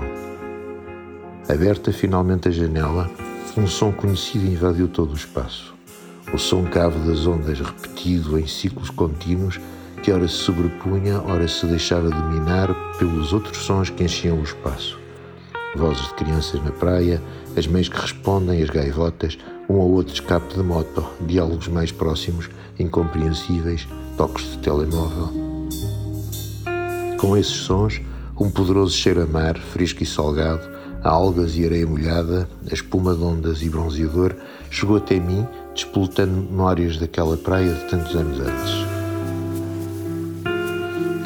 Aberta 1.49 1.91
finalmente 1.91 2.47
a 2.47 2.51
janela, 2.51 3.09
um 3.57 3.65
som 3.65 3.91
conhecido 3.91 4.45
invadiu 4.45 4.87
todo 4.87 5.13
o 5.13 5.15
espaço. 5.15 5.73
O 6.31 6.37
som 6.37 6.63
cavo 6.65 6.99
das 7.09 7.25
ondas 7.25 7.59
repetido 7.59 8.37
em 8.37 8.45
ciclos 8.45 8.91
contínuos 8.91 9.59
que 10.03 10.11
ora 10.11 10.27
se 10.27 10.35
sobrepunha, 10.35 11.19
ora 11.23 11.47
se 11.47 11.65
deixava 11.65 12.11
dominar 12.11 12.71
pelos 12.99 13.33
outros 13.33 13.57
sons 13.63 13.89
que 13.89 14.03
enchiam 14.03 14.39
o 14.39 14.43
espaço. 14.43 14.99
Vozes 15.75 16.07
de 16.09 16.13
crianças 16.13 16.63
na 16.63 16.69
praia, 16.69 17.19
as 17.57 17.65
mães 17.65 17.89
que 17.89 17.99
respondem, 17.99 18.61
as 18.61 18.69
gaivotas, 18.69 19.35
um 19.67 19.73
ou 19.73 19.91
outro 19.93 20.13
escape 20.13 20.53
de 20.53 20.61
moto, 20.61 21.03
diálogos 21.21 21.67
mais 21.67 21.91
próximos, 21.91 22.47
incompreensíveis, 22.77 23.87
toques 24.15 24.51
de 24.51 24.59
telemóvel. 24.59 25.29
Com 27.17 27.35
esses 27.35 27.53
sons, 27.53 27.99
um 28.39 28.51
poderoso 28.51 28.95
cheiro 28.95 29.23
a 29.23 29.25
mar, 29.25 29.57
fresco 29.57 30.03
e 30.03 30.05
salgado, 30.05 30.68
a 31.03 31.09
algas 31.09 31.55
e 31.55 31.65
areia 31.65 31.87
molhada, 31.87 32.47
a 32.69 32.73
espuma 32.73 33.15
de 33.15 33.23
ondas 33.23 33.61
e 33.61 33.69
bronzeador, 33.69 34.35
chegou 34.69 34.97
até 34.97 35.19
mim, 35.19 35.47
despolutando 35.73 36.41
memórias 36.41 36.97
daquela 36.97 37.37
praia 37.37 37.73
de 37.73 37.85
tantos 37.85 38.15
anos 38.15 38.39
antes. 38.39 38.89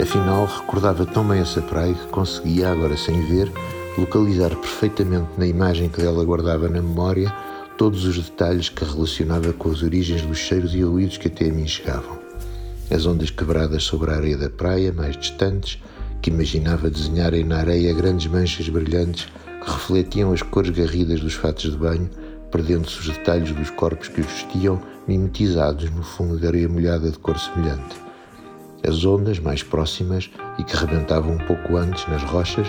Afinal, 0.02 0.46
recordava 0.46 1.06
tão 1.06 1.28
bem 1.28 1.40
essa 1.40 1.62
praia 1.62 1.94
que 1.94 2.08
conseguia, 2.08 2.72
agora 2.72 2.98
sem 2.98 3.26
ver, 3.28 3.52
localizar 3.98 4.50
perfeitamente 4.50 5.30
na 5.38 5.46
imagem 5.46 5.90
que 5.90 6.02
dela 6.02 6.24
guardava 6.26 6.68
na 6.68 6.82
memória 6.82 7.34
todos 7.78 8.06
os 8.06 8.18
detalhes 8.18 8.70
que 8.70 8.84
relacionava 8.84 9.54
com 9.54 9.70
as 9.70 9.82
origens 9.82 10.22
dos 10.22 10.38
cheiros 10.38 10.74
e 10.76 10.82
ruídos 10.82 11.18
que 11.18 11.28
até 11.28 11.50
a 11.50 11.54
mim 11.54 11.68
chegavam. 11.68 12.18
As 12.92 13.06
ondas 13.06 13.32
quebradas 13.32 13.84
sobre 13.84 14.12
a 14.12 14.16
areia 14.16 14.38
da 14.38 14.50
praia, 14.50 14.92
mais 14.92 15.18
distantes, 15.18 15.82
que 16.22 16.30
imaginava 16.30 16.90
desenharem 16.90 17.44
na 17.44 17.58
areia 17.58 17.94
grandes 17.94 18.28
manchas 18.28 18.70
brilhantes 18.70 19.28
refletiam 19.66 20.34
as 20.34 20.42
cores 20.42 20.72
garridas 20.72 21.20
dos 21.20 21.34
fatos 21.34 21.72
de 21.72 21.78
banho, 21.78 22.10
perdendo-se 22.52 23.00
os 23.00 23.10
detalhes 23.10 23.52
dos 23.52 23.70
corpos 23.70 24.08
que 24.08 24.22
os 24.22 24.28
vestiam, 24.28 24.80
mimetizados 25.08 25.90
no 25.90 26.04
fundo 26.04 26.40
de 26.40 26.48
areia 26.48 26.70
molhada 26.70 27.10
de 27.10 27.18
cor 27.18 27.38
semelhante. 27.38 27.96
As 28.88 29.06
ondas 29.06 29.40
mais 29.40 29.64
próximas 29.64 30.30
e 30.60 30.64
que 30.64 30.76
rebentavam 30.76 31.36
um 31.36 31.38
pouco 31.40 31.78
antes 31.78 32.08
nas 32.08 32.24
rochas 32.24 32.68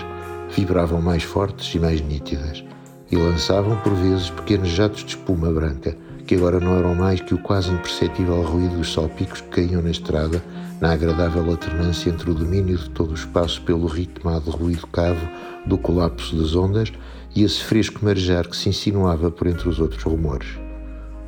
vibravam 0.55 1.01
mais 1.01 1.23
fortes 1.23 1.73
e 1.75 1.79
mais 1.79 2.01
nítidas 2.01 2.63
e 3.11 3.15
lançavam 3.15 3.77
por 3.81 3.93
vezes 3.93 4.29
pequenos 4.29 4.69
jatos 4.69 5.03
de 5.03 5.09
espuma 5.09 5.51
branca 5.51 5.95
que 6.25 6.35
agora 6.35 6.59
não 6.59 6.77
eram 6.77 6.95
mais 6.95 7.21
que 7.21 7.33
o 7.33 7.37
quase 7.37 7.71
imperceptível 7.71 8.41
ruído 8.41 8.77
dos 8.77 8.93
salpicos 8.93 9.41
que 9.41 9.49
caíam 9.49 9.81
na 9.81 9.91
estrada 9.91 10.41
na 10.81 10.91
agradável 10.91 11.49
alternância 11.49 12.09
entre 12.09 12.29
o 12.29 12.33
domínio 12.33 12.77
de 12.77 12.89
todo 12.89 13.11
o 13.11 13.15
espaço 13.15 13.61
pelo 13.61 13.87
ritmado 13.87 14.49
ruído 14.51 14.87
cavo 14.87 15.27
do 15.65 15.77
colapso 15.77 16.35
das 16.35 16.55
ondas 16.55 16.91
e 17.35 17.43
esse 17.43 17.63
fresco 17.63 18.03
marejar 18.03 18.47
que 18.47 18.55
se 18.55 18.69
insinuava 18.69 19.29
por 19.31 19.47
entre 19.47 19.69
os 19.69 19.79
outros 19.79 20.03
rumores. 20.03 20.47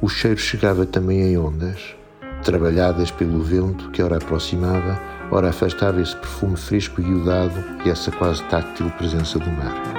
O 0.02 0.10
cheiro 0.10 0.40
chegava 0.40 0.86
também 0.86 1.22
em 1.22 1.38
ondas, 1.38 1.96
trabalhadas 2.44 3.12
pelo 3.12 3.42
vento 3.42 3.90
que 3.92 4.02
ora 4.02 4.18
aproximava, 4.18 5.00
ora 5.32 5.50
afastava 5.50 6.02
esse 6.02 6.16
perfume 6.16 6.56
fresco 6.56 7.02
e 7.02 7.06
iodado 7.06 7.64
e 7.86 7.90
essa 7.90 8.12
quase 8.12 8.44
táctil 8.44 8.90
presença 8.92 9.40
do 9.40 9.50
mar. 9.52 9.97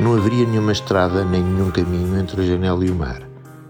Não 0.00 0.14
haveria 0.14 0.46
nenhuma 0.46 0.72
estrada 0.72 1.22
nem 1.26 1.42
nenhum 1.42 1.70
caminho 1.70 2.18
entre 2.18 2.40
a 2.40 2.44
janela 2.46 2.82
e 2.82 2.90
o 2.90 2.94
mar. 2.94 3.20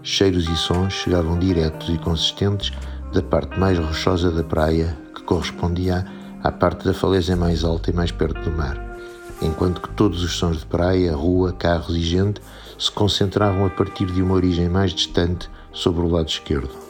Cheiros 0.01 0.47
e 0.47 0.55
sons 0.55 0.93
chegavam 0.93 1.37
diretos 1.37 1.89
e 1.89 1.97
consistentes 1.97 2.71
da 3.11 3.21
parte 3.21 3.59
mais 3.59 3.77
rochosa 3.77 4.31
da 4.31 4.41
praia, 4.41 4.97
que 5.13 5.23
correspondia 5.23 6.07
à 6.41 6.49
parte 6.49 6.85
da 6.85 6.93
falésia 6.93 7.35
mais 7.35 7.65
alta 7.65 7.91
e 7.91 7.93
mais 7.93 8.13
perto 8.13 8.49
do 8.49 8.55
mar, 8.55 8.97
enquanto 9.41 9.81
que 9.81 9.89
todos 9.89 10.23
os 10.23 10.31
sons 10.31 10.59
de 10.59 10.65
praia, 10.65 11.13
rua, 11.13 11.51
carros 11.51 11.97
e 11.97 12.01
gente 12.01 12.41
se 12.79 12.89
concentravam 12.89 13.65
a 13.65 13.69
partir 13.69 14.05
de 14.05 14.21
uma 14.21 14.35
origem 14.35 14.69
mais 14.69 14.93
distante 14.93 15.49
sobre 15.73 16.01
o 16.01 16.07
lado 16.07 16.29
esquerdo. 16.29 16.80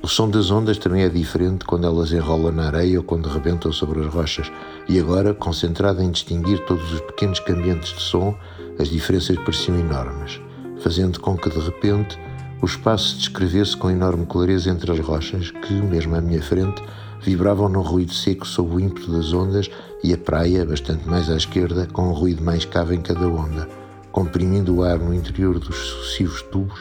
O 0.00 0.06
som 0.06 0.30
das 0.30 0.50
ondas 0.50 0.78
também 0.78 1.02
é 1.02 1.08
diferente 1.08 1.64
quando 1.64 1.86
elas 1.86 2.12
enrolam 2.12 2.52
na 2.52 2.66
areia 2.66 2.98
ou 2.98 3.04
quando 3.04 3.28
rebentam 3.28 3.72
sobre 3.72 4.00
as 4.00 4.06
rochas, 4.06 4.50
e 4.88 4.98
agora, 4.98 5.34
concentrado 5.34 6.00
em 6.00 6.10
distinguir 6.10 6.64
todos 6.66 6.92
os 6.92 7.00
pequenos 7.00 7.40
cambiantes 7.40 7.92
de 7.94 8.02
som, 8.02 8.34
as 8.78 8.88
diferenças 8.88 9.36
pareciam 9.38 9.78
enormes, 9.78 10.40
fazendo 10.80 11.18
com 11.18 11.36
que, 11.36 11.50
de 11.50 11.58
repente, 11.58 12.16
o 12.62 12.66
espaço 12.66 13.08
se 13.08 13.16
descrevesse 13.16 13.76
com 13.76 13.90
enorme 13.90 14.24
clareza 14.24 14.70
entre 14.70 14.92
as 14.92 15.00
rochas 15.00 15.50
que, 15.50 15.74
mesmo 15.74 16.14
à 16.14 16.20
minha 16.20 16.42
frente, 16.42 16.80
vibravam 17.20 17.68
num 17.68 17.82
ruído 17.82 18.14
seco 18.14 18.46
sob 18.46 18.76
o 18.76 18.80
ímpeto 18.80 19.10
das 19.10 19.32
ondas 19.32 19.68
e 20.04 20.14
a 20.14 20.18
praia, 20.18 20.64
bastante 20.64 21.08
mais 21.08 21.28
à 21.28 21.36
esquerda, 21.36 21.88
com 21.92 22.08
um 22.08 22.12
ruído 22.12 22.42
mais 22.42 22.64
cavo 22.64 22.94
em 22.94 23.00
cada 23.00 23.26
onda, 23.26 23.68
comprimindo 24.12 24.76
o 24.76 24.84
ar 24.84 25.00
no 25.00 25.12
interior 25.12 25.58
dos 25.58 25.76
sucessivos 25.76 26.42
tubos 26.42 26.78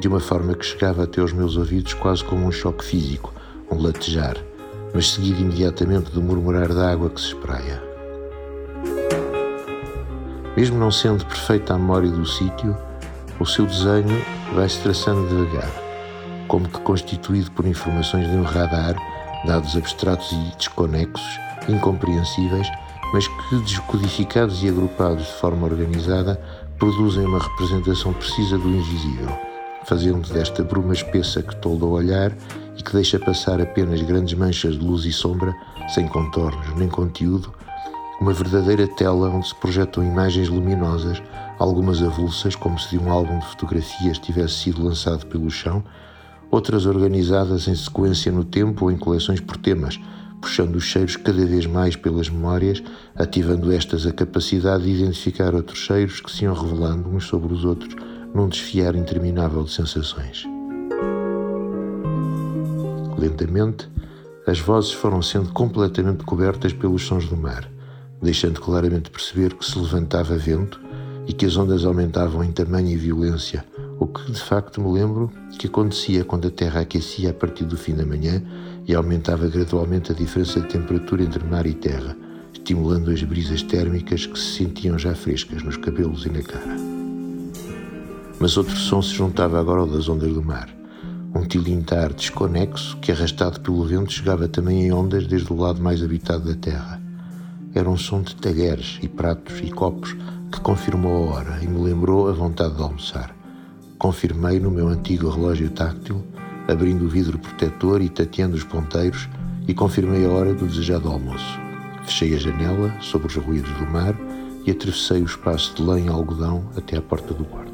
de 0.00 0.08
uma 0.08 0.18
forma 0.18 0.54
que 0.54 0.64
chegava 0.64 1.04
até 1.04 1.20
aos 1.20 1.32
meus 1.32 1.58
ouvidos 1.58 1.92
quase 1.92 2.24
como 2.24 2.46
um 2.46 2.50
choque 2.50 2.82
físico, 2.82 3.34
um 3.70 3.80
latejar, 3.80 4.36
mas 4.94 5.10
seguido 5.10 5.42
imediatamente 5.42 6.10
do 6.10 6.22
murmurar 6.22 6.72
da 6.72 6.90
água 6.90 7.10
que 7.10 7.20
se 7.20 7.28
espraia. 7.28 7.82
Mesmo 10.56 10.78
não 10.78 10.90
sendo 10.90 11.24
perfeita 11.26 11.74
a 11.74 11.78
memória 11.78 12.10
do 12.10 12.24
sítio, 12.24 12.76
o 13.38 13.44
seu 13.44 13.66
desenho 13.66 14.24
vai-se 14.54 14.80
traçando 14.80 15.28
devagar, 15.28 15.70
como 16.48 16.66
que 16.66 16.80
constituído 16.80 17.50
por 17.50 17.66
informações 17.66 18.28
de 18.28 18.36
um 18.36 18.42
radar, 18.42 18.96
dados 19.46 19.76
abstratos 19.76 20.32
e 20.32 20.56
desconexos, 20.56 21.38
incompreensíveis, 21.68 22.66
mas 23.12 23.28
que, 23.28 23.56
descodificados 23.64 24.62
e 24.62 24.68
agrupados 24.68 25.26
de 25.26 25.32
forma 25.34 25.66
organizada, 25.66 26.40
produzem 26.78 27.24
uma 27.24 27.38
representação 27.38 28.12
precisa 28.14 28.56
do 28.56 28.68
invisível, 28.68 29.49
fazendo 29.90 30.32
desta 30.32 30.62
bruma 30.62 30.92
espessa 30.92 31.42
que 31.42 31.56
tolda 31.56 31.84
o 31.84 31.90
olhar 31.90 32.32
e 32.78 32.80
que 32.82 32.92
deixa 32.92 33.18
passar 33.18 33.60
apenas 33.60 34.00
grandes 34.00 34.34
manchas 34.34 34.78
de 34.78 34.84
luz 34.84 35.04
e 35.04 35.12
sombra, 35.12 35.52
sem 35.88 36.06
contornos 36.06 36.76
nem 36.76 36.88
conteúdo, 36.88 37.52
uma 38.20 38.32
verdadeira 38.32 38.86
tela 38.86 39.28
onde 39.28 39.48
se 39.48 39.54
projetam 39.56 40.04
imagens 40.04 40.48
luminosas, 40.48 41.20
algumas 41.58 42.00
avulsas, 42.00 42.54
como 42.54 42.78
se 42.78 42.90
de 42.90 42.98
um 43.04 43.10
álbum 43.10 43.40
de 43.40 43.46
fotografias 43.46 44.16
tivesse 44.16 44.54
sido 44.54 44.84
lançado 44.84 45.26
pelo 45.26 45.50
chão, 45.50 45.82
outras 46.52 46.86
organizadas 46.86 47.66
em 47.66 47.74
sequência 47.74 48.30
no 48.30 48.44
tempo 48.44 48.84
ou 48.84 48.92
em 48.92 48.96
coleções 48.96 49.40
por 49.40 49.56
temas, 49.56 49.98
puxando 50.40 50.76
os 50.76 50.84
cheiros 50.84 51.16
cada 51.16 51.44
vez 51.44 51.66
mais 51.66 51.96
pelas 51.96 52.28
memórias, 52.28 52.80
ativando 53.16 53.72
estas 53.72 54.06
a 54.06 54.12
capacidade 54.12 54.84
de 54.84 54.90
identificar 54.90 55.52
outros 55.52 55.80
cheiros 55.80 56.20
que 56.20 56.30
se 56.30 56.44
iam 56.44 56.54
revelando 56.54 57.08
uns 57.08 57.24
sobre 57.24 57.52
os 57.52 57.64
outros 57.64 57.96
num 58.34 58.48
desfiar 58.48 58.94
interminável 58.94 59.64
de 59.64 59.72
sensações. 59.72 60.44
Lentamente, 63.18 63.88
as 64.46 64.58
vozes 64.60 64.92
foram 64.92 65.20
sendo 65.20 65.52
completamente 65.52 66.24
cobertas 66.24 66.72
pelos 66.72 67.02
sons 67.02 67.28
do 67.28 67.36
mar 67.36 67.68
deixando 68.22 68.60
claramente 68.60 69.10
perceber 69.10 69.54
que 69.54 69.64
se 69.64 69.78
levantava 69.78 70.36
vento 70.36 70.80
e 71.26 71.32
que 71.32 71.46
as 71.46 71.56
ondas 71.56 71.84
aumentavam 71.84 72.42
em 72.44 72.52
tamanho 72.52 72.88
e 72.88 72.96
violência, 72.96 73.64
o 73.98 74.06
que 74.06 74.30
de 74.30 74.40
facto 74.40 74.80
me 74.80 74.92
lembro 74.92 75.30
que 75.58 75.66
acontecia 75.66 76.24
quando 76.24 76.48
a 76.48 76.50
Terra 76.50 76.80
aquecia 76.80 77.30
a 77.30 77.34
partir 77.34 77.64
do 77.64 77.76
fim 77.76 77.94
da 77.94 78.04
manhã 78.04 78.42
e 78.86 78.94
aumentava 78.94 79.46
gradualmente 79.48 80.12
a 80.12 80.14
diferença 80.14 80.60
de 80.60 80.68
temperatura 80.68 81.22
entre 81.22 81.44
mar 81.44 81.66
e 81.66 81.74
terra, 81.74 82.16
estimulando 82.52 83.10
as 83.10 83.22
brisas 83.22 83.62
térmicas 83.62 84.26
que 84.26 84.38
se 84.38 84.56
sentiam 84.56 84.98
já 84.98 85.14
frescas 85.14 85.62
nos 85.62 85.76
cabelos 85.76 86.24
e 86.26 86.30
na 86.30 86.42
cara. 86.42 86.99
Mas 88.40 88.56
outro 88.56 88.74
som 88.74 89.02
se 89.02 89.14
juntava 89.14 89.60
agora 89.60 89.82
ao 89.82 89.86
das 89.86 90.08
ondas 90.08 90.32
do 90.32 90.42
mar. 90.42 90.70
Um 91.34 91.44
tilintar 91.44 92.14
desconexo 92.14 92.96
que, 92.96 93.12
arrastado 93.12 93.60
pelo 93.60 93.84
vento, 93.84 94.14
chegava 94.14 94.48
também 94.48 94.86
em 94.86 94.92
ondas 94.92 95.26
desde 95.26 95.52
o 95.52 95.56
lado 95.56 95.82
mais 95.82 96.02
habitado 96.02 96.48
da 96.48 96.54
terra. 96.54 96.98
Era 97.74 97.90
um 97.90 97.98
som 97.98 98.22
de 98.22 98.34
talheres 98.34 98.98
e 99.02 99.08
pratos 99.08 99.60
e 99.62 99.70
copos 99.70 100.16
que 100.50 100.58
confirmou 100.62 101.28
a 101.28 101.34
hora 101.34 101.58
e 101.62 101.68
me 101.68 101.82
lembrou 101.82 102.30
a 102.30 102.32
vontade 102.32 102.74
de 102.76 102.82
almoçar. 102.82 103.36
Confirmei 103.98 104.58
no 104.58 104.70
meu 104.70 104.88
antigo 104.88 105.28
relógio 105.28 105.68
táctil, 105.68 106.24
abrindo 106.66 107.04
o 107.04 107.08
vidro 107.10 107.38
protetor 107.38 108.00
e 108.00 108.08
tateando 108.08 108.56
os 108.56 108.64
ponteiros, 108.64 109.28
e 109.68 109.74
confirmei 109.74 110.24
a 110.24 110.30
hora 110.30 110.54
do 110.54 110.66
desejado 110.66 111.10
almoço. 111.10 111.60
Fechei 112.04 112.34
a 112.34 112.38
janela 112.38 112.96
sobre 113.02 113.28
os 113.28 113.36
ruídos 113.36 113.72
do 113.72 113.86
mar 113.86 114.16
e 114.66 114.70
atravessei 114.70 115.20
o 115.20 115.26
espaço 115.26 115.74
de 115.76 115.82
lã 115.82 116.00
e 116.00 116.08
algodão 116.08 116.64
até 116.74 116.96
à 116.96 117.02
porta 117.02 117.34
do 117.34 117.44
quarto. 117.44 117.69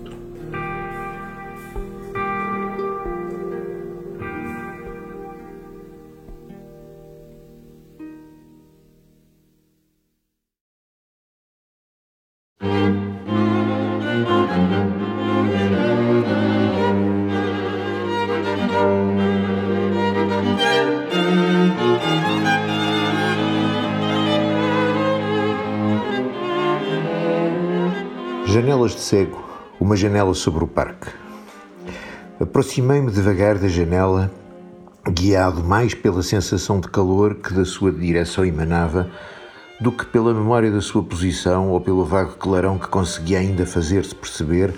Uma 29.97 30.00
janela 30.00 30.35
sobre 30.35 30.62
o 30.62 30.67
parque. 30.67 31.09
Aproximei-me 32.38 33.11
devagar 33.11 33.57
da 33.57 33.67
janela, 33.67 34.31
guiado 35.09 35.65
mais 35.65 35.95
pela 35.95 36.23
sensação 36.23 36.81
de 36.81 36.88
calor 36.88 37.37
que 37.37 37.55
da 37.55 37.65
sua 37.65 37.91
direção 37.91 38.45
emanava 38.45 39.11
do 39.81 39.91
que 39.91 40.05
pela 40.05 40.35
memória 40.35 40.71
da 40.71 40.83
sua 40.83 41.03
posição 41.03 41.71
ou 41.71 41.81
pelo 41.81 42.05
vago 42.05 42.35
clarão 42.35 42.79
que 42.79 42.88
conseguia 42.88 43.38
ainda 43.38 43.65
fazer-se 43.65 44.15
perceber 44.15 44.75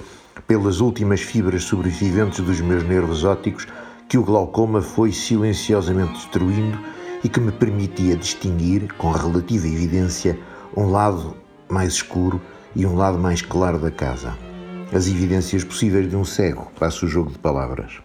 pelas 0.47 0.79
últimas 0.81 1.21
fibras 1.21 1.65
sobreviventes 1.65 2.39
dos 2.39 2.61
meus 2.61 2.85
nervos 2.85 3.25
ópticos 3.25 3.67
que 4.09 4.19
o 4.19 4.23
glaucoma 4.23 4.81
foi 4.81 5.11
silenciosamente 5.11 6.13
destruindo 6.13 6.79
e 7.25 7.29
que 7.29 7.41
me 7.41 7.51
permitia 7.51 8.15
distinguir, 8.15 8.93
com 8.93 9.11
relativa 9.11 9.67
evidência, 9.67 10.39
um 10.77 10.89
lado 10.89 11.37
mais 11.69 11.95
escuro 11.95 12.41
e 12.77 12.87
um 12.87 12.95
lado 12.95 13.19
mais 13.19 13.43
claro 13.43 13.81
da 13.81 13.91
casa. 13.91 14.48
As 14.91 15.07
evidências 15.07 15.63
possíveis 15.63 16.09
de 16.09 16.17
um 16.17 16.25
cego, 16.25 16.73
passa 16.79 17.05
o 17.05 17.09
jogo 17.09 17.31
de 17.31 17.39
palavras. 17.39 18.01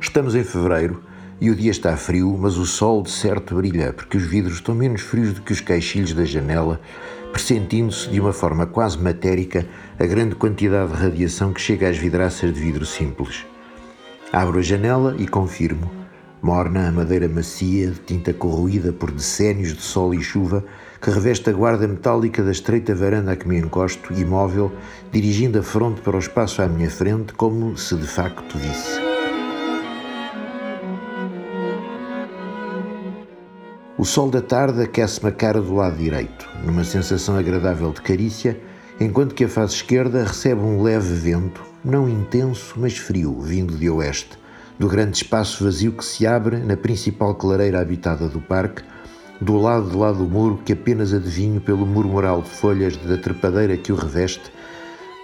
Estamos 0.00 0.34
em 0.34 0.42
fevereiro 0.42 1.04
e 1.40 1.50
o 1.50 1.54
dia 1.54 1.70
está 1.70 1.96
frio, 1.96 2.36
mas 2.36 2.56
o 2.56 2.66
sol 2.66 3.02
de 3.04 3.12
certo 3.12 3.54
brilha, 3.54 3.92
porque 3.92 4.16
os 4.16 4.24
vidros 4.24 4.54
estão 4.54 4.74
menos 4.74 5.02
frios 5.02 5.32
do 5.32 5.40
que 5.40 5.52
os 5.52 5.60
caixilhos 5.60 6.14
da 6.14 6.24
janela, 6.24 6.80
pressentindo-se 7.30 8.10
de 8.10 8.20
uma 8.20 8.32
forma 8.32 8.66
quase 8.66 8.98
matérica 8.98 9.64
a 9.96 10.04
grande 10.04 10.34
quantidade 10.34 10.92
de 10.92 10.98
radiação 10.98 11.52
que 11.52 11.60
chega 11.60 11.88
às 11.88 11.96
vidraças 11.96 12.52
de 12.52 12.60
vidro 12.60 12.84
simples. 12.84 13.46
Abro 14.32 14.58
a 14.58 14.62
janela 14.62 15.14
e 15.16 15.28
confirmo. 15.28 15.88
Morna 16.42 16.88
a 16.88 16.92
madeira 16.92 17.28
macia, 17.28 17.92
de 17.92 18.00
tinta 18.00 18.34
corroída 18.34 18.92
por 18.92 19.12
decénios 19.12 19.74
de 19.74 19.82
sol 19.82 20.12
e 20.12 20.20
chuva, 20.20 20.64
que 21.02 21.10
reveste 21.10 21.50
a 21.50 21.52
guarda 21.52 21.88
metálica 21.88 22.44
da 22.44 22.52
estreita 22.52 22.94
varanda 22.94 23.32
a 23.32 23.36
que 23.36 23.48
me 23.48 23.58
encosto, 23.58 24.12
imóvel, 24.12 24.70
dirigindo 25.10 25.58
a 25.58 25.62
fronte 25.62 26.00
para 26.00 26.14
o 26.14 26.20
espaço 26.20 26.62
à 26.62 26.68
minha 26.68 26.88
frente, 26.88 27.32
como 27.34 27.76
se 27.76 27.96
de 27.96 28.06
facto 28.06 28.56
visse. 28.56 29.00
O 33.98 34.04
sol 34.04 34.30
da 34.30 34.40
tarde 34.40 34.82
aquece-me 34.82 35.30
a 35.30 35.32
cara 35.32 35.60
do 35.60 35.74
lado 35.74 35.96
direito, 35.96 36.48
numa 36.64 36.84
sensação 36.84 37.36
agradável 37.36 37.90
de 37.90 38.00
carícia, 38.00 38.60
enquanto 39.00 39.34
que 39.34 39.44
a 39.44 39.48
face 39.48 39.74
esquerda 39.74 40.22
recebe 40.22 40.60
um 40.60 40.82
leve 40.82 41.14
vento, 41.14 41.64
não 41.84 42.08
intenso, 42.08 42.74
mas 42.76 42.96
frio, 42.96 43.40
vindo 43.40 43.76
de 43.76 43.90
oeste, 43.90 44.38
do 44.78 44.86
grande 44.88 45.16
espaço 45.16 45.64
vazio 45.64 45.92
que 45.92 46.04
se 46.04 46.28
abre 46.28 46.58
na 46.58 46.76
principal 46.76 47.34
clareira 47.34 47.80
habitada 47.80 48.28
do 48.28 48.40
parque, 48.40 48.84
do 49.42 49.58
lado 49.58 49.90
de 49.90 49.96
lá 49.96 50.12
do 50.12 50.24
muro 50.24 50.60
que 50.64 50.72
apenas 50.72 51.12
adivinho 51.12 51.60
pelo 51.60 51.84
murmural 51.84 52.42
de 52.42 52.48
folhas 52.48 52.96
da 52.96 53.16
trepadeira 53.16 53.76
que 53.76 53.90
o 53.90 53.96
reveste, 53.96 54.52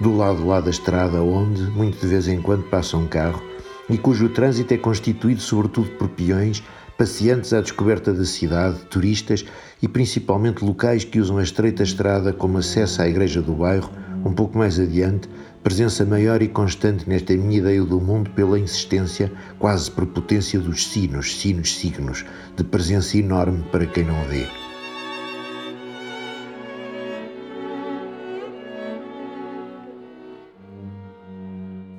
do 0.01 0.17
lado 0.17 0.45
lá 0.45 0.61
da 0.61 0.71
estrada 0.71 1.23
onde, 1.23 1.63
muito 1.71 2.01
de 2.01 2.07
vez 2.09 2.27
em 2.27 2.43
quando, 2.43 2.65
passa 2.65 2.97
um 2.97 3.07
carro 3.07 3.41
e 3.89 3.97
cujo 3.97 4.29
trânsito 4.29 4.75
é 4.75 4.77
constituído 4.77 5.41
sobretudo 5.41 5.91
por 5.91 6.09
peões 6.09 6.65
passeantes 6.97 7.53
à 7.53 7.61
descoberta 7.61 8.13
da 8.13 8.25
cidade, 8.25 8.81
turistas 8.91 9.45
e 9.81 9.87
principalmente 9.87 10.65
locais 10.65 11.05
que 11.05 11.21
usam 11.21 11.39
a 11.39 11.43
estreita 11.45 11.85
estrada 11.85 12.33
como 12.33 12.59
acesso 12.59 13.01
à 13.01 13.09
igreja 13.09 13.41
do 13.41 13.53
bairro, 13.53 13.89
um 14.25 14.33
pouco 14.33 14.59
mais 14.59 14.81
adiante, 14.81 15.29
presença 15.63 16.05
maior 16.05 16.41
e 16.43 16.49
constante 16.49 17.09
nesta 17.09 17.37
minha 17.37 17.59
ideia 17.59 17.83
do 17.85 18.01
mundo 18.01 18.31
pela 18.31 18.59
insistência, 18.59 19.33
quase 19.59 19.91
prepotência 19.91 20.59
dos 20.61 20.87
sinos, 20.87 21.41
sinos 21.41 21.77
signos, 21.77 22.25
de 22.57 22.65
presença 22.65 23.19
enorme 23.19 23.65
para 23.71 23.87
quem 23.87 24.05
não 24.05 24.23
vê. 24.25 24.47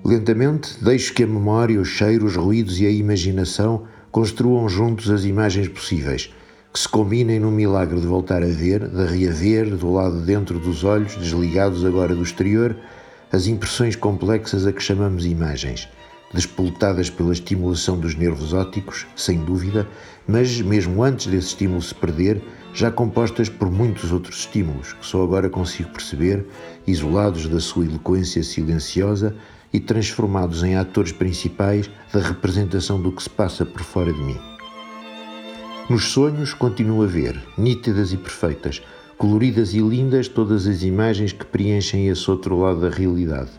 Lentamente 0.05 0.83
deixo 0.83 1.13
que 1.13 1.23
a 1.23 1.27
memória, 1.27 1.79
os 1.79 1.87
cheiros, 1.87 2.31
os 2.31 2.43
ruídos 2.43 2.79
e 2.79 2.87
a 2.87 2.89
imaginação 2.89 3.83
construam 4.11 4.67
juntos 4.67 5.11
as 5.11 5.23
imagens 5.23 5.67
possíveis, 5.67 6.33
que 6.73 6.79
se 6.79 6.89
combinem 6.89 7.39
num 7.39 7.51
milagre 7.51 7.99
de 7.99 8.07
voltar 8.07 8.41
a 8.41 8.47
ver, 8.47 8.87
de 8.87 9.05
reaver, 9.05 9.75
do 9.75 9.93
lado 9.93 10.19
de 10.19 10.25
dentro 10.25 10.57
dos 10.57 10.83
olhos, 10.83 11.15
desligados 11.15 11.85
agora 11.85 12.15
do 12.15 12.23
exterior, 12.23 12.75
as 13.31 13.47
impressões 13.47 13.95
complexas 13.95 14.65
a 14.65 14.73
que 14.73 14.81
chamamos 14.81 15.25
imagens, 15.25 15.87
despoletadas 16.33 17.09
pela 17.09 17.33
estimulação 17.33 17.99
dos 17.99 18.15
nervos 18.15 18.53
ópticos, 18.53 19.05
sem 19.15 19.39
dúvida, 19.39 19.87
mas 20.27 20.61
mesmo 20.61 21.03
antes 21.03 21.27
desse 21.27 21.49
estímulo 21.49 21.81
se 21.81 21.93
perder, 21.93 22.41
já 22.73 22.91
compostas 22.91 23.49
por 23.49 23.69
muitos 23.69 24.11
outros 24.11 24.39
estímulos, 24.39 24.93
que 24.93 25.05
só 25.05 25.23
agora 25.23 25.49
consigo 25.49 25.89
perceber, 25.89 26.45
isolados 26.85 27.47
da 27.47 27.59
sua 27.59 27.85
eloquência 27.85 28.43
silenciosa 28.43 29.35
e 29.71 29.79
transformados 29.79 30.63
em 30.63 30.75
atores 30.75 31.11
principais 31.11 31.89
da 32.11 32.19
representação 32.19 33.01
do 33.01 33.11
que 33.11 33.23
se 33.23 33.29
passa 33.29 33.65
por 33.65 33.81
fora 33.81 34.11
de 34.11 34.19
mim. 34.19 34.37
Nos 35.89 36.11
sonhos 36.11 36.53
continuo 36.53 37.03
a 37.03 37.07
ver, 37.07 37.41
nítidas 37.57 38.13
e 38.13 38.17
perfeitas, 38.17 38.81
coloridas 39.19 39.73
e 39.73 39.79
lindas, 39.81 40.29
todas 40.29 40.65
as 40.65 40.81
imagens 40.81 41.33
que 41.33 41.45
preenchem 41.45 42.07
esse 42.07 42.31
outro 42.31 42.57
lado 42.57 42.79
da 42.79 42.89
realidade. 42.89 43.51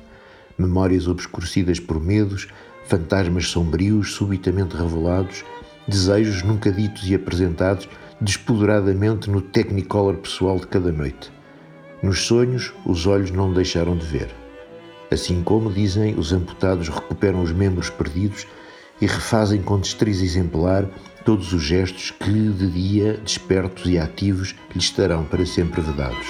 Memórias 0.57 1.07
obscurecidas 1.07 1.79
por 1.79 2.01
medos, 2.01 2.49
fantasmas 2.87 3.49
sombrios 3.49 4.15
subitamente 4.15 4.75
revelados, 4.75 5.45
desejos 5.87 6.43
nunca 6.43 6.73
ditos 6.73 7.07
e 7.11 7.15
apresentados 7.15 7.87
despoderadamente 8.19 9.29
no 9.29 9.43
technicolor 9.43 10.17
pessoal 10.17 10.59
de 10.59 10.67
cada 10.67 10.91
noite. 10.91 11.31
Nos 12.03 12.23
sonhos, 12.23 12.73
os 12.87 13.07
olhos 13.07 13.31
não 13.31 13.53
deixaram 13.53 13.99
de 13.99 14.07
ver. 14.07 14.35
Assim 15.11 15.43
como, 15.43 15.71
dizem, 15.71 16.19
os 16.19 16.33
amputados 16.33 16.89
recuperam 16.89 17.43
os 17.43 17.53
membros 17.53 17.91
perdidos 17.91 18.47
e 19.01 19.07
refazem 19.07 19.63
com 19.63 19.79
destreza 19.79 20.25
exemplar 20.25 20.89
todos 21.25 21.53
os 21.53 21.63
gestos 21.63 22.11
que, 22.11 22.31
de 22.31 22.71
dia, 22.71 23.17
despertos 23.25 23.87
e 23.87 23.99
ativos, 23.99 24.55
lhes 24.75 24.85
estarão 24.85 25.25
para 25.25 25.45
sempre 25.47 25.81
vedados. 25.81 26.27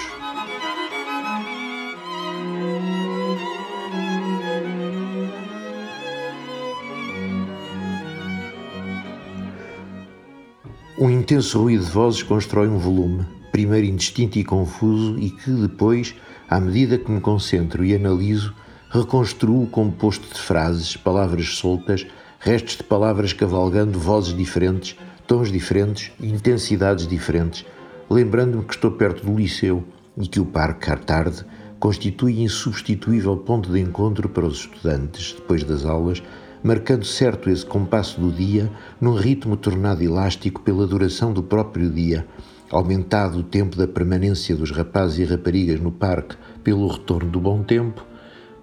Um 10.99 11.09
intenso 11.09 11.59
ruído 11.59 11.83
de 11.83 11.89
vozes 11.89 12.21
constrói 12.21 12.67
um 12.67 12.77
volume, 12.77 13.25
primeiro 13.51 13.87
indistinto 13.87 14.37
e 14.37 14.43
confuso, 14.43 15.17
e 15.17 15.31
que 15.31 15.49
depois, 15.49 16.13
à 16.47 16.59
medida 16.59 16.95
que 16.95 17.09
me 17.09 17.19
concentro 17.19 17.83
e 17.83 17.95
analiso, 17.95 18.53
reconstruo 18.87 19.63
o 19.63 19.67
composto 19.67 20.31
de 20.31 20.39
frases, 20.39 20.95
palavras 20.95 21.55
soltas, 21.55 22.05
restos 22.43 22.75
de 22.75 22.83
palavras 22.83 23.33
cavalgando, 23.33 23.99
vozes 23.99 24.35
diferentes, 24.35 24.97
tons 25.27 25.51
diferentes, 25.51 26.11
intensidades 26.19 27.07
diferentes, 27.07 27.63
lembrando-me 28.09 28.63
que 28.65 28.73
estou 28.73 28.89
perto 28.89 29.23
do 29.23 29.37
liceu 29.37 29.83
e 30.17 30.27
que 30.27 30.39
o 30.39 30.45
parque, 30.45 30.89
tarde, 31.05 31.45
constitui 31.79 32.41
insubstituível 32.41 33.37
ponto 33.37 33.71
de 33.71 33.79
encontro 33.79 34.27
para 34.27 34.47
os 34.47 34.61
estudantes, 34.61 35.33
depois 35.33 35.63
das 35.63 35.85
aulas, 35.85 36.23
marcando 36.63 37.05
certo 37.05 37.47
esse 37.47 37.63
compasso 37.63 38.19
do 38.19 38.31
dia 38.31 38.71
num 38.99 39.13
ritmo 39.13 39.55
tornado 39.55 40.03
elástico 40.03 40.61
pela 40.61 40.87
duração 40.87 41.31
do 41.31 41.43
próprio 41.43 41.91
dia, 41.91 42.25
aumentado 42.71 43.37
o 43.37 43.43
tempo 43.43 43.75
da 43.75 43.87
permanência 43.87 44.55
dos 44.55 44.71
rapazes 44.71 45.19
e 45.19 45.31
raparigas 45.31 45.79
no 45.79 45.91
parque 45.91 46.35
pelo 46.63 46.87
retorno 46.87 47.29
do 47.29 47.39
bom 47.39 47.61
tempo, 47.61 48.03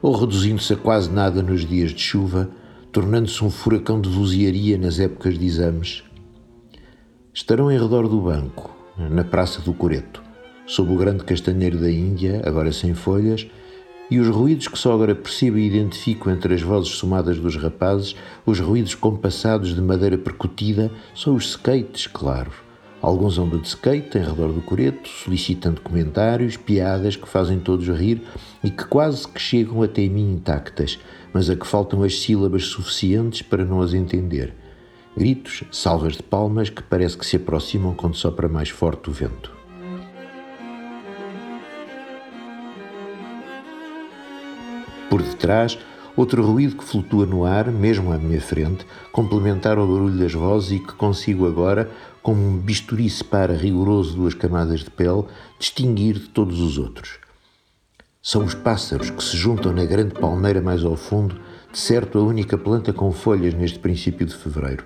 ou 0.03 0.17
reduzindo-se 0.17 0.73
a 0.73 0.77
quase 0.77 1.09
nada 1.12 1.43
nos 1.43 1.64
dias 1.64 1.93
de 1.93 2.03
chuva, 2.03 2.51
tornando-se 2.92 3.44
um 3.44 3.51
furacão 3.51 4.01
de 4.01 4.09
vozearia 4.09 4.79
nas 4.79 4.98
épocas 4.98 5.38
de 5.38 5.44
exames. 5.44 6.03
Estarão 7.33 7.70
em 7.70 7.79
redor 7.79 8.09
do 8.09 8.20
banco, 8.20 8.74
na 8.96 9.22
Praça 9.22 9.61
do 9.61 9.72
Coreto, 9.74 10.22
sob 10.66 10.92
o 10.92 10.96
grande 10.96 11.24
castanheiro 11.24 11.79
da 11.79 11.90
Índia, 11.90 12.42
agora 12.44 12.72
sem 12.72 12.94
folhas, 12.94 13.46
e 14.11 14.18
os 14.18 14.29
ruídos 14.29 14.68
que 14.68 14.79
só 14.79 14.94
agora 14.94 15.14
percebo 15.14 15.59
e 15.59 15.66
identifico 15.66 16.31
entre 16.31 16.55
as 16.55 16.62
vozes 16.62 16.92
somadas 16.92 17.38
dos 17.38 17.57
rapazes, 17.57 18.16
os 18.46 18.59
ruídos 18.59 18.94
compassados 18.94 19.74
de 19.74 19.81
madeira 19.83 20.16
percutida, 20.16 20.90
são 21.14 21.35
os 21.35 21.51
skates, 21.51 22.07
claro 22.07 22.51
Alguns 23.01 23.38
andam 23.38 23.61
de 23.61 23.68
skate 23.68 24.18
em 24.18 24.22
redor 24.22 24.53
do 24.53 24.61
coreto, 24.61 25.09
solicitando 25.09 25.81
comentários, 25.81 26.57
piadas 26.57 27.14
que 27.14 27.29
fazem 27.29 27.61
todos 27.61 27.87
rir 27.88 28.22
e 28.62 28.70
que 28.70 28.85
quase 28.85 29.27
que 29.29 29.40
chegam 29.40 29.83
até 29.83 30.09
mim 30.09 30.33
intactas, 30.33 30.98
mas 31.33 31.51
a 31.51 31.57
que 31.57 31.67
faltam 31.67 32.03
as 32.03 32.21
sílabas 32.21 32.64
suficientes 32.64 33.43
para 33.43 33.64
não 33.64 33.81
as 33.81 33.95
entender. 33.95 34.55
Gritos, 35.17 35.64
salvas 35.71 36.17
de 36.17 36.23
palmas 36.23 36.71
que 36.71 36.83
parece 36.83 37.17
que 37.17 37.27
se 37.27 37.37
aproximam 37.37 37.95
quando 37.95 38.17
sopra 38.17 38.49
mais 38.49 38.69
forte 38.69 39.11
o 39.11 39.12
vento. 39.12 39.57
Por 45.11 45.23
detrás, 45.23 45.79
Outro 46.19 46.45
ruído 46.45 46.75
que 46.75 46.83
flutua 46.83 47.25
no 47.25 47.45
ar, 47.45 47.71
mesmo 47.71 48.12
à 48.12 48.19
minha 48.19 48.41
frente, 48.41 48.85
complementar 49.12 49.79
ao 49.79 49.87
barulho 49.87 50.19
das 50.19 50.33
vozes 50.33 50.73
e 50.73 50.79
que 50.81 50.93
consigo 50.95 51.47
agora, 51.47 51.88
como 52.21 52.45
um 52.45 52.59
bisturi 52.59 53.09
separa 53.09 53.55
rigoroso 53.55 54.17
duas 54.17 54.35
camadas 54.35 54.81
de 54.81 54.91
pele, 54.91 55.23
distinguir 55.61 56.19
de 56.19 56.29
todos 56.31 56.61
os 56.61 56.77
outros. 56.77 57.21
São 58.31 58.45
os 58.45 58.53
pássaros 58.53 59.09
que 59.09 59.25
se 59.25 59.38
juntam 59.38 59.73
na 59.73 59.87
grande 59.87 60.12
palmeira 60.12 60.61
mais 60.61 60.85
ao 60.85 60.97
fundo, 60.97 61.41
de 61.73 61.79
certo 61.79 62.19
a 62.19 62.23
única 62.23 62.59
planta 62.59 62.93
com 62.93 63.11
folhas 63.11 63.55
neste 63.55 63.79
princípio 63.79 64.27
de 64.27 64.35
fevereiro. 64.35 64.85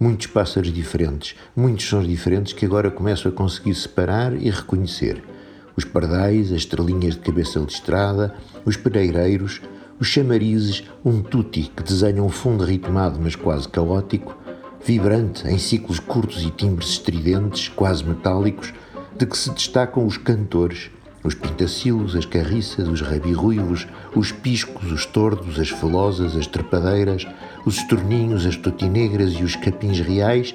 Muitos 0.00 0.26
pássaros 0.26 0.72
diferentes, 0.72 1.36
muitos 1.54 1.84
sons 1.86 2.04
diferentes 2.04 2.52
que 2.52 2.66
agora 2.66 2.90
começo 2.90 3.28
a 3.28 3.30
conseguir 3.30 3.76
separar 3.76 4.34
e 4.34 4.50
reconhecer. 4.50 5.22
Os 5.76 5.84
pardais, 5.84 6.50
as 6.50 6.62
estrelinhas 6.62 7.14
de 7.14 7.20
cabeça 7.20 7.60
listrada, 7.60 8.34
os 8.64 8.76
pereireiros, 8.76 9.60
os 10.00 10.08
chamarizes, 10.08 10.82
um 11.04 11.22
tutti 11.22 11.70
que 11.76 11.82
desenha 11.84 12.24
um 12.24 12.28
fundo 12.28 12.64
ritmado 12.64 13.20
mas 13.22 13.36
quase 13.36 13.68
caótico, 13.68 14.36
vibrante 14.84 15.46
em 15.46 15.58
ciclos 15.58 16.00
curtos 16.00 16.42
e 16.42 16.50
timbres 16.50 16.88
estridentes, 16.88 17.68
quase 17.68 18.04
metálicos, 18.04 18.74
de 19.16 19.26
que 19.26 19.38
se 19.38 19.50
destacam 19.50 20.04
os 20.04 20.16
cantores, 20.16 20.90
os 21.24 21.34
pintacilos, 21.34 22.14
as 22.14 22.26
carriças, 22.26 22.86
os 22.86 23.00
rabirruivos, 23.00 23.88
os 24.14 24.30
piscos, 24.30 24.92
os 24.92 25.06
tordos, 25.06 25.58
as 25.58 25.70
felosas, 25.70 26.36
as 26.36 26.46
trepadeiras, 26.46 27.26
os 27.64 27.76
estorninhos, 27.78 28.44
as 28.44 28.56
totinegras 28.56 29.32
e 29.32 29.42
os 29.42 29.56
capins 29.56 29.98
reais, 30.00 30.54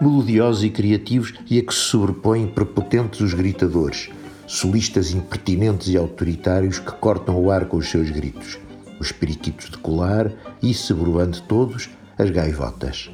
melodiosos 0.00 0.64
e 0.64 0.70
criativos 0.70 1.34
e 1.50 1.58
a 1.58 1.62
que 1.62 1.74
se 1.74 1.80
sobrepõem 1.80 2.46
prepotentes 2.46 3.20
os 3.20 3.34
gritadores, 3.34 4.08
solistas 4.46 5.12
impertinentes 5.12 5.88
e 5.88 5.98
autoritários 5.98 6.78
que 6.78 6.92
cortam 6.92 7.38
o 7.38 7.50
ar 7.50 7.66
com 7.66 7.76
os 7.76 7.90
seus 7.90 8.10
gritos, 8.10 8.58
os 8.98 9.12
periquitos 9.12 9.68
de 9.68 9.76
colar 9.76 10.32
e, 10.62 10.72
sobrevoando 10.72 11.42
todos, 11.42 11.90
as 12.18 12.30
gaivotas. 12.30 13.10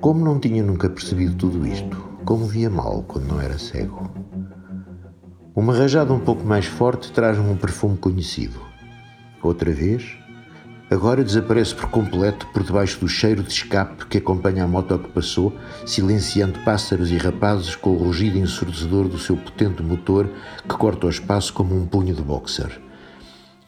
Como 0.00 0.24
não 0.24 0.40
tinha 0.40 0.62
nunca 0.62 0.88
percebido 0.88 1.34
tudo 1.34 1.66
isto, 1.66 1.94
como 2.24 2.46
via 2.46 2.70
mal 2.70 3.02
quando 3.02 3.28
não 3.28 3.38
era 3.38 3.58
cego. 3.58 4.10
Uma 5.54 5.74
rajada 5.74 6.12
um 6.12 6.20
pouco 6.20 6.44
mais 6.44 6.64
forte 6.64 7.10
traz-me 7.10 7.50
um 7.50 7.56
perfume 7.56 7.96
conhecido. 7.96 8.60
Outra 9.42 9.72
vez, 9.72 10.16
agora 10.88 11.24
desaparece 11.24 11.74
por 11.74 11.90
completo 11.90 12.46
por 12.52 12.62
debaixo 12.62 13.00
do 13.00 13.08
cheiro 13.08 13.42
de 13.42 13.52
escape 13.52 14.06
que 14.06 14.18
acompanha 14.18 14.62
a 14.62 14.68
moto 14.68 14.96
que 14.96 15.10
passou, 15.10 15.52
silenciando 15.84 16.60
pássaros 16.60 17.10
e 17.10 17.16
rapazes 17.16 17.74
com 17.74 17.90
o 17.90 17.96
rugido 17.96 18.38
ensurdecedor 18.38 19.08
do 19.08 19.18
seu 19.18 19.36
potente 19.36 19.82
motor 19.82 20.30
que 20.68 20.76
corta 20.76 21.08
o 21.08 21.10
espaço 21.10 21.52
como 21.52 21.76
um 21.76 21.84
punho 21.84 22.14
de 22.14 22.22
boxer. 22.22 22.80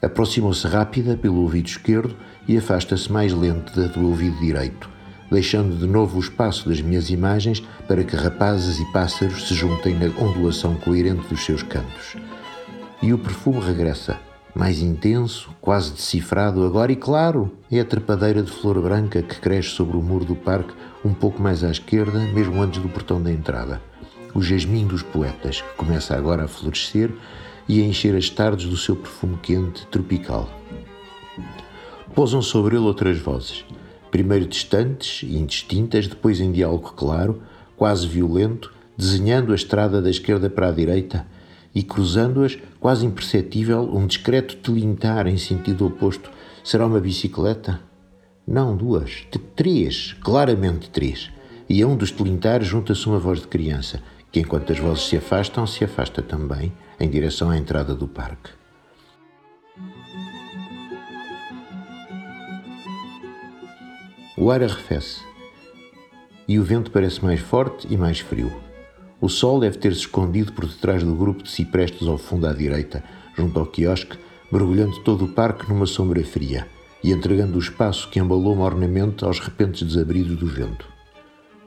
Aproximou-se 0.01 0.67
rápida 0.69 1.17
pelo 1.17 1.41
ouvido 1.41 1.67
esquerdo 1.67 2.17
e 2.47 2.57
afasta-se 2.57 3.11
mais 3.11 3.33
lenta 3.33 3.89
do 3.89 4.07
ouvido 4.07 4.39
direito, 4.39 4.89
deixando 5.33 5.77
de 5.77 5.87
novo 5.87 6.19
o 6.19 6.21
espaço 6.21 6.69
das 6.69 6.81
minhas 6.83 7.09
imagens 7.09 7.63
para 7.89 8.05
que 8.05 8.15
rapazes 8.15 8.79
e 8.79 8.93
pássaros 8.93 9.49
se 9.49 9.55
juntem 9.55 9.95
na 9.95 10.07
ondulação 10.23 10.75
coerente 10.75 11.27
dos 11.27 11.45
seus 11.45 11.63
cantos. 11.63 12.17
E 13.01 13.13
o 13.13 13.19
perfume 13.19 13.59
regressa, 13.59 14.21
mais 14.55 14.81
intenso, 14.81 15.51
quase 15.61 15.93
decifrado 15.93 16.65
agora, 16.65 16.93
e 16.93 16.97
claro, 16.97 17.51
é 17.71 17.81
a 17.81 17.85
trepadeira 17.85 18.43
de 18.43 18.53
flor 18.53 18.81
branca 18.81 19.23
que 19.23 19.41
cresce 19.41 19.71
sobre 19.71 19.97
o 19.97 20.03
muro 20.03 20.27
do 20.27 20.37
parque, 20.37 20.75
um 21.03 21.15
pouco 21.15 21.43
mais 21.43 21.65
à 21.65 21.71
esquerda, 21.71 22.21
mesmo 22.33 22.61
antes 22.61 22.81
do 22.81 22.89
portão 22.89 23.21
da 23.21 23.33
entrada. 23.33 23.81
O 24.35 24.43
jasmim 24.43 24.87
dos 24.87 25.03
poetas, 25.03 25.63
que 25.63 25.75
começa 25.77 26.15
agora 26.15 26.45
a 26.45 26.49
florescer 26.49 27.11
e 27.67 27.83
a 27.83 27.87
encher 27.87 28.15
as 28.15 28.29
tardes 28.29 28.67
do 28.67 28.77
seu 28.77 28.95
perfume 28.95 29.39
quente, 29.43 29.87
tropical. 29.87 30.49
Pousam 32.15 32.43
sobre 32.43 32.77
ele 32.77 32.85
outras 32.85 33.19
vozes 33.19 33.65
primeiro 34.13 34.47
distantes 34.47 35.23
e 35.23 35.39
indistintas, 35.39 36.07
depois 36.07 36.39
em 36.39 36.53
diálogo 36.53 36.93
claro, 36.93 37.43
quase 37.77 38.07
violento, 38.07 38.73
desenhando 38.97 39.53
a 39.53 39.57
estrada 39.57 40.03
da 40.03 40.11
esquerda 40.11 40.51
para 40.51 40.69
a 40.69 40.73
direita 40.73 41.27
e 41.75 41.83
cruzando-as, 41.83 42.59
quase 42.79 43.07
imperceptível, 43.07 43.83
um 43.83 44.07
discreto 44.07 44.57
tilintar 44.57 45.27
em 45.27 45.39
sentido 45.39 45.87
oposto. 45.87 46.31
Será 46.63 46.87
uma 46.87 47.01
bicicleta? 47.01 47.81
Não, 48.47 48.77
duas, 48.77 49.27
três, 49.57 50.15
claramente 50.21 50.91
três. 50.91 51.31
E 51.67 51.81
a 51.81 51.87
um 51.87 51.97
dos 51.97 52.13
tilintares 52.13 52.69
junta-se 52.69 53.07
uma 53.07 53.19
voz 53.19 53.41
de 53.41 53.49
criança, 53.49 54.03
que 54.31 54.41
enquanto 54.41 54.73
as 54.73 54.79
vozes 54.79 55.05
se 55.05 55.17
afastam, 55.17 55.67
se 55.67 55.83
afasta 55.83 56.21
também, 56.21 56.71
em 57.01 57.09
direção 57.09 57.49
à 57.49 57.57
entrada 57.57 57.95
do 57.95 58.07
parque. 58.07 58.62
O 64.35 64.51
ar 64.51 64.63
arrefece 64.63 65.21
e 66.49 66.59
o 66.59 66.65
vento 66.65 66.91
parece 66.91 67.23
mais 67.23 67.39
forte 67.39 67.87
e 67.91 67.99
mais 67.99 68.21
frio. 68.21 68.51
O 69.21 69.29
sol 69.29 69.61
deve 69.61 69.77
ter-se 69.77 70.01
escondido 70.01 70.53
por 70.53 70.67
detrás 70.67 71.05
do 71.05 71.15
grupo 71.15 71.43
de 71.43 71.51
ciprestes 71.51 72.09
ao 72.09 72.17
fundo 72.17 72.47
à 72.47 72.53
direita, 72.55 73.05
junto 73.37 73.61
ao 73.61 73.67
quiosque, 73.67 74.19
mergulhando 74.51 75.01
todo 75.01 75.27
o 75.27 75.29
parque 75.29 75.69
numa 75.69 75.85
sombra 75.85 76.25
fria 76.25 76.67
e 77.05 77.13
entregando 77.13 77.57
o 77.57 77.61
espaço 77.61 78.09
que 78.09 78.19
embalou 78.19 78.57
mornamente 78.57 79.23
aos 79.23 79.39
repentes 79.39 79.83
desabridos 79.83 80.37
do 80.39 80.47
vento. 80.47 80.87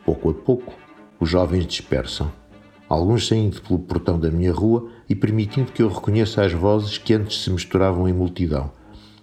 Pouco 0.03 0.31
a 0.31 0.33
pouco, 0.33 0.73
os 1.19 1.29
jovens 1.29 1.67
dispersam, 1.67 2.31
alguns 2.89 3.27
saindo 3.27 3.61
pelo 3.61 3.77
portão 3.77 4.19
da 4.19 4.31
minha 4.31 4.51
rua 4.51 4.89
e 5.07 5.13
permitindo 5.13 5.71
que 5.71 5.83
eu 5.83 5.87
reconheça 5.87 6.43
as 6.43 6.51
vozes 6.51 6.97
que 6.97 7.13
antes 7.13 7.43
se 7.43 7.51
misturavam 7.51 8.09
em 8.09 8.13
multidão 8.13 8.71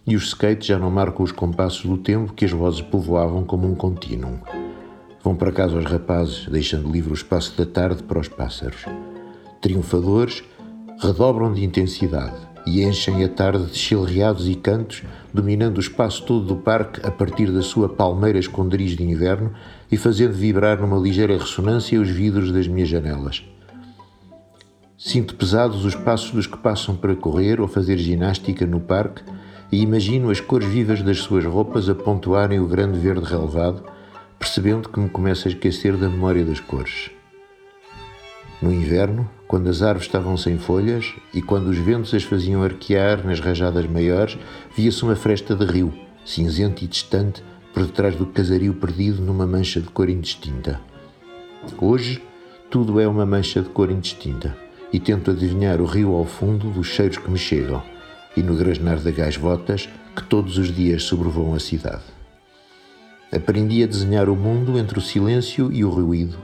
e 0.07 0.17
os 0.17 0.29
skates 0.29 0.67
já 0.67 0.79
não 0.79 0.91
marcam 0.91 1.23
os 1.23 1.33
compassos 1.33 1.85
do 1.85 1.97
tempo 1.97 2.33
que 2.33 2.45
as 2.45 2.51
vozes 2.51 2.81
povoavam 2.81 3.45
como 3.45 3.71
um 3.71 3.75
contínuo. 3.75 4.39
Vão 5.23 5.37
para 5.37 5.53
casa 5.53 5.77
os 5.77 5.85
rapazes, 5.85 6.47
deixando 6.49 6.91
livre 6.91 7.13
o 7.13 7.15
espaço 7.15 7.57
da 7.57 7.65
tarde 7.65 8.03
para 8.03 8.19
os 8.19 8.29
pássaros. 8.29 8.85
Triunfadores, 9.61 10.43
redobram 10.99 11.53
de 11.53 11.65
intensidade 11.65 12.37
e 12.67 12.83
enchem 12.83 13.25
a 13.25 13.29
tarde 13.29 13.67
de 13.67 13.79
chilreados 13.79 14.49
e 14.49 14.55
cantos, 14.55 15.03
dominando 15.33 15.79
o 15.79 15.81
espaço 15.81 16.25
todo 16.25 16.47
do 16.47 16.57
parque 16.57 17.05
a 17.07 17.11
partir 17.11 17.51
da 17.51 17.63
sua 17.63 17.89
palmeira 17.89 18.39
esconderijo 18.39 18.97
de 18.97 19.05
inverno 19.05 19.53
e 19.91 19.97
fazendo 19.97 20.33
vibrar 20.33 20.81
numa 20.81 20.97
ligeira 20.97 21.37
ressonância 21.37 22.01
os 22.01 22.09
vidros 22.09 22.53
das 22.53 22.67
minhas 22.69 22.89
janelas. 22.89 23.45
Sinto 24.97 25.35
pesados 25.35 25.85
os 25.85 25.97
passos 25.97 26.31
dos 26.31 26.47
que 26.47 26.57
passam 26.57 26.95
para 26.95 27.17
correr 27.17 27.61
ou 27.61 27.67
fazer 27.67 27.99
ginástica 27.99 28.65
no 28.65 28.79
parque 28.79 29.23
e 29.73 29.81
imagino 29.81 30.31
as 30.31 30.39
cores 30.39 30.69
vivas 30.69 31.01
das 31.01 31.21
suas 31.21 31.47
roupas 31.47 31.89
a 31.89 31.95
pontuarem 31.95 32.61
o 32.61 32.67
grande 32.67 32.99
verde 32.99 33.25
relevado, 33.25 33.83
percebendo 34.39 34.91
que 34.91 35.01
me 35.01 35.09
começo 35.09 35.49
a 35.49 35.51
esquecer 35.51 35.97
da 35.97 36.11
memória 36.11 36.45
das 36.45 36.61
cores. 36.61 37.11
No 38.61 38.71
inverno, 38.71 39.29
quando 39.49 39.71
as 39.71 39.81
árvores 39.81 40.07
estavam 40.07 40.37
sem 40.37 40.59
folhas 40.59 41.15
e 41.33 41.41
quando 41.41 41.69
os 41.69 41.79
ventos 41.79 42.13
as 42.13 42.23
faziam 42.23 42.63
arquear 42.63 43.27
nas 43.27 43.41
rajadas 43.41 43.87
maiores, 43.87 44.39
via-se 44.77 45.03
uma 45.03 45.17
fresta 45.17 45.57
de 45.57 45.65
rio, 45.65 45.93
cinzento 46.25 46.85
e 46.85 46.87
distante, 46.87 47.43
por 47.73 47.87
detrás 47.87 48.15
do 48.15 48.27
casario 48.27 48.75
perdido 48.75 49.23
numa 49.23 49.47
mancha 49.47 49.81
de 49.81 49.89
cor 49.89 50.11
indistinta. 50.11 50.79
Hoje, 51.81 52.23
tudo 52.71 53.01
é 53.01 53.09
uma 53.09 53.25
mancha 53.25 53.63
de 53.63 53.71
cor 53.71 53.91
indistinta 53.91 54.55
e 54.93 55.01
tento 55.01 55.31
adivinhar 55.31 55.81
o 55.81 55.87
rio 55.87 56.15
ao 56.15 56.27
fundo 56.27 56.69
dos 56.69 56.87
cheiros 56.89 57.17
que 57.17 57.31
me 57.31 57.39
chegam 57.39 57.83
e 58.37 58.43
no 58.43 58.57
grasnar 58.57 58.99
de 58.99 59.13
gaisvotas 59.13 59.89
que 60.15 60.23
todos 60.25 60.59
os 60.59 60.75
dias 60.75 61.05
sobrevoam 61.05 61.55
a 61.55 61.61
cidade. 61.61 62.03
Aprendi 63.33 63.83
a 63.83 63.87
desenhar 63.87 64.29
o 64.29 64.37
mundo 64.37 64.79
entre 64.79 64.99
o 64.99 65.03
silêncio 65.03 65.73
e 65.73 65.85
o 65.85 65.91
ruído, 65.91 66.37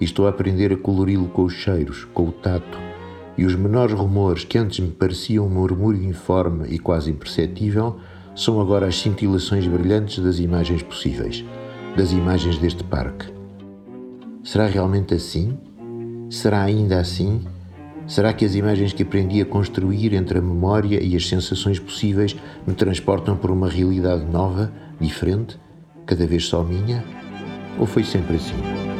e 0.00 0.04
estou 0.04 0.26
a 0.26 0.30
aprender 0.30 0.72
a 0.72 0.76
colori-lo 0.76 1.28
com 1.28 1.44
os 1.44 1.52
cheiros, 1.52 2.06
com 2.14 2.28
o 2.28 2.32
tato, 2.32 2.78
e 3.36 3.44
os 3.44 3.54
menores 3.54 3.94
rumores 3.94 4.44
que 4.44 4.58
antes 4.58 4.80
me 4.80 4.90
pareciam 4.90 5.46
um 5.46 5.50
murmúrio 5.50 6.02
informe 6.02 6.68
e 6.68 6.78
quase 6.78 7.10
imperceptível 7.10 7.98
são 8.34 8.60
agora 8.60 8.86
as 8.86 8.98
cintilações 8.98 9.66
brilhantes 9.66 10.22
das 10.22 10.38
imagens 10.38 10.82
possíveis, 10.82 11.44
das 11.96 12.12
imagens 12.12 12.58
deste 12.58 12.82
parque. 12.84 13.26
Será 14.42 14.66
realmente 14.66 15.14
assim? 15.14 15.58
Será 16.30 16.62
ainda 16.62 17.00
assim? 17.00 17.44
Será 18.10 18.32
que 18.32 18.44
as 18.44 18.56
imagens 18.56 18.92
que 18.92 19.04
aprendi 19.04 19.40
a 19.40 19.46
construir 19.46 20.14
entre 20.14 20.38
a 20.38 20.42
memória 20.42 21.00
e 21.00 21.14
as 21.14 21.28
sensações 21.28 21.78
possíveis 21.78 22.34
me 22.66 22.74
transportam 22.74 23.36
por 23.36 23.52
uma 23.52 23.68
realidade 23.68 24.24
nova, 24.24 24.72
diferente, 25.00 25.56
cada 26.06 26.26
vez 26.26 26.44
só 26.44 26.64
minha? 26.64 27.04
Ou 27.78 27.86
foi 27.86 28.02
sempre 28.02 28.34
assim? 28.34 28.99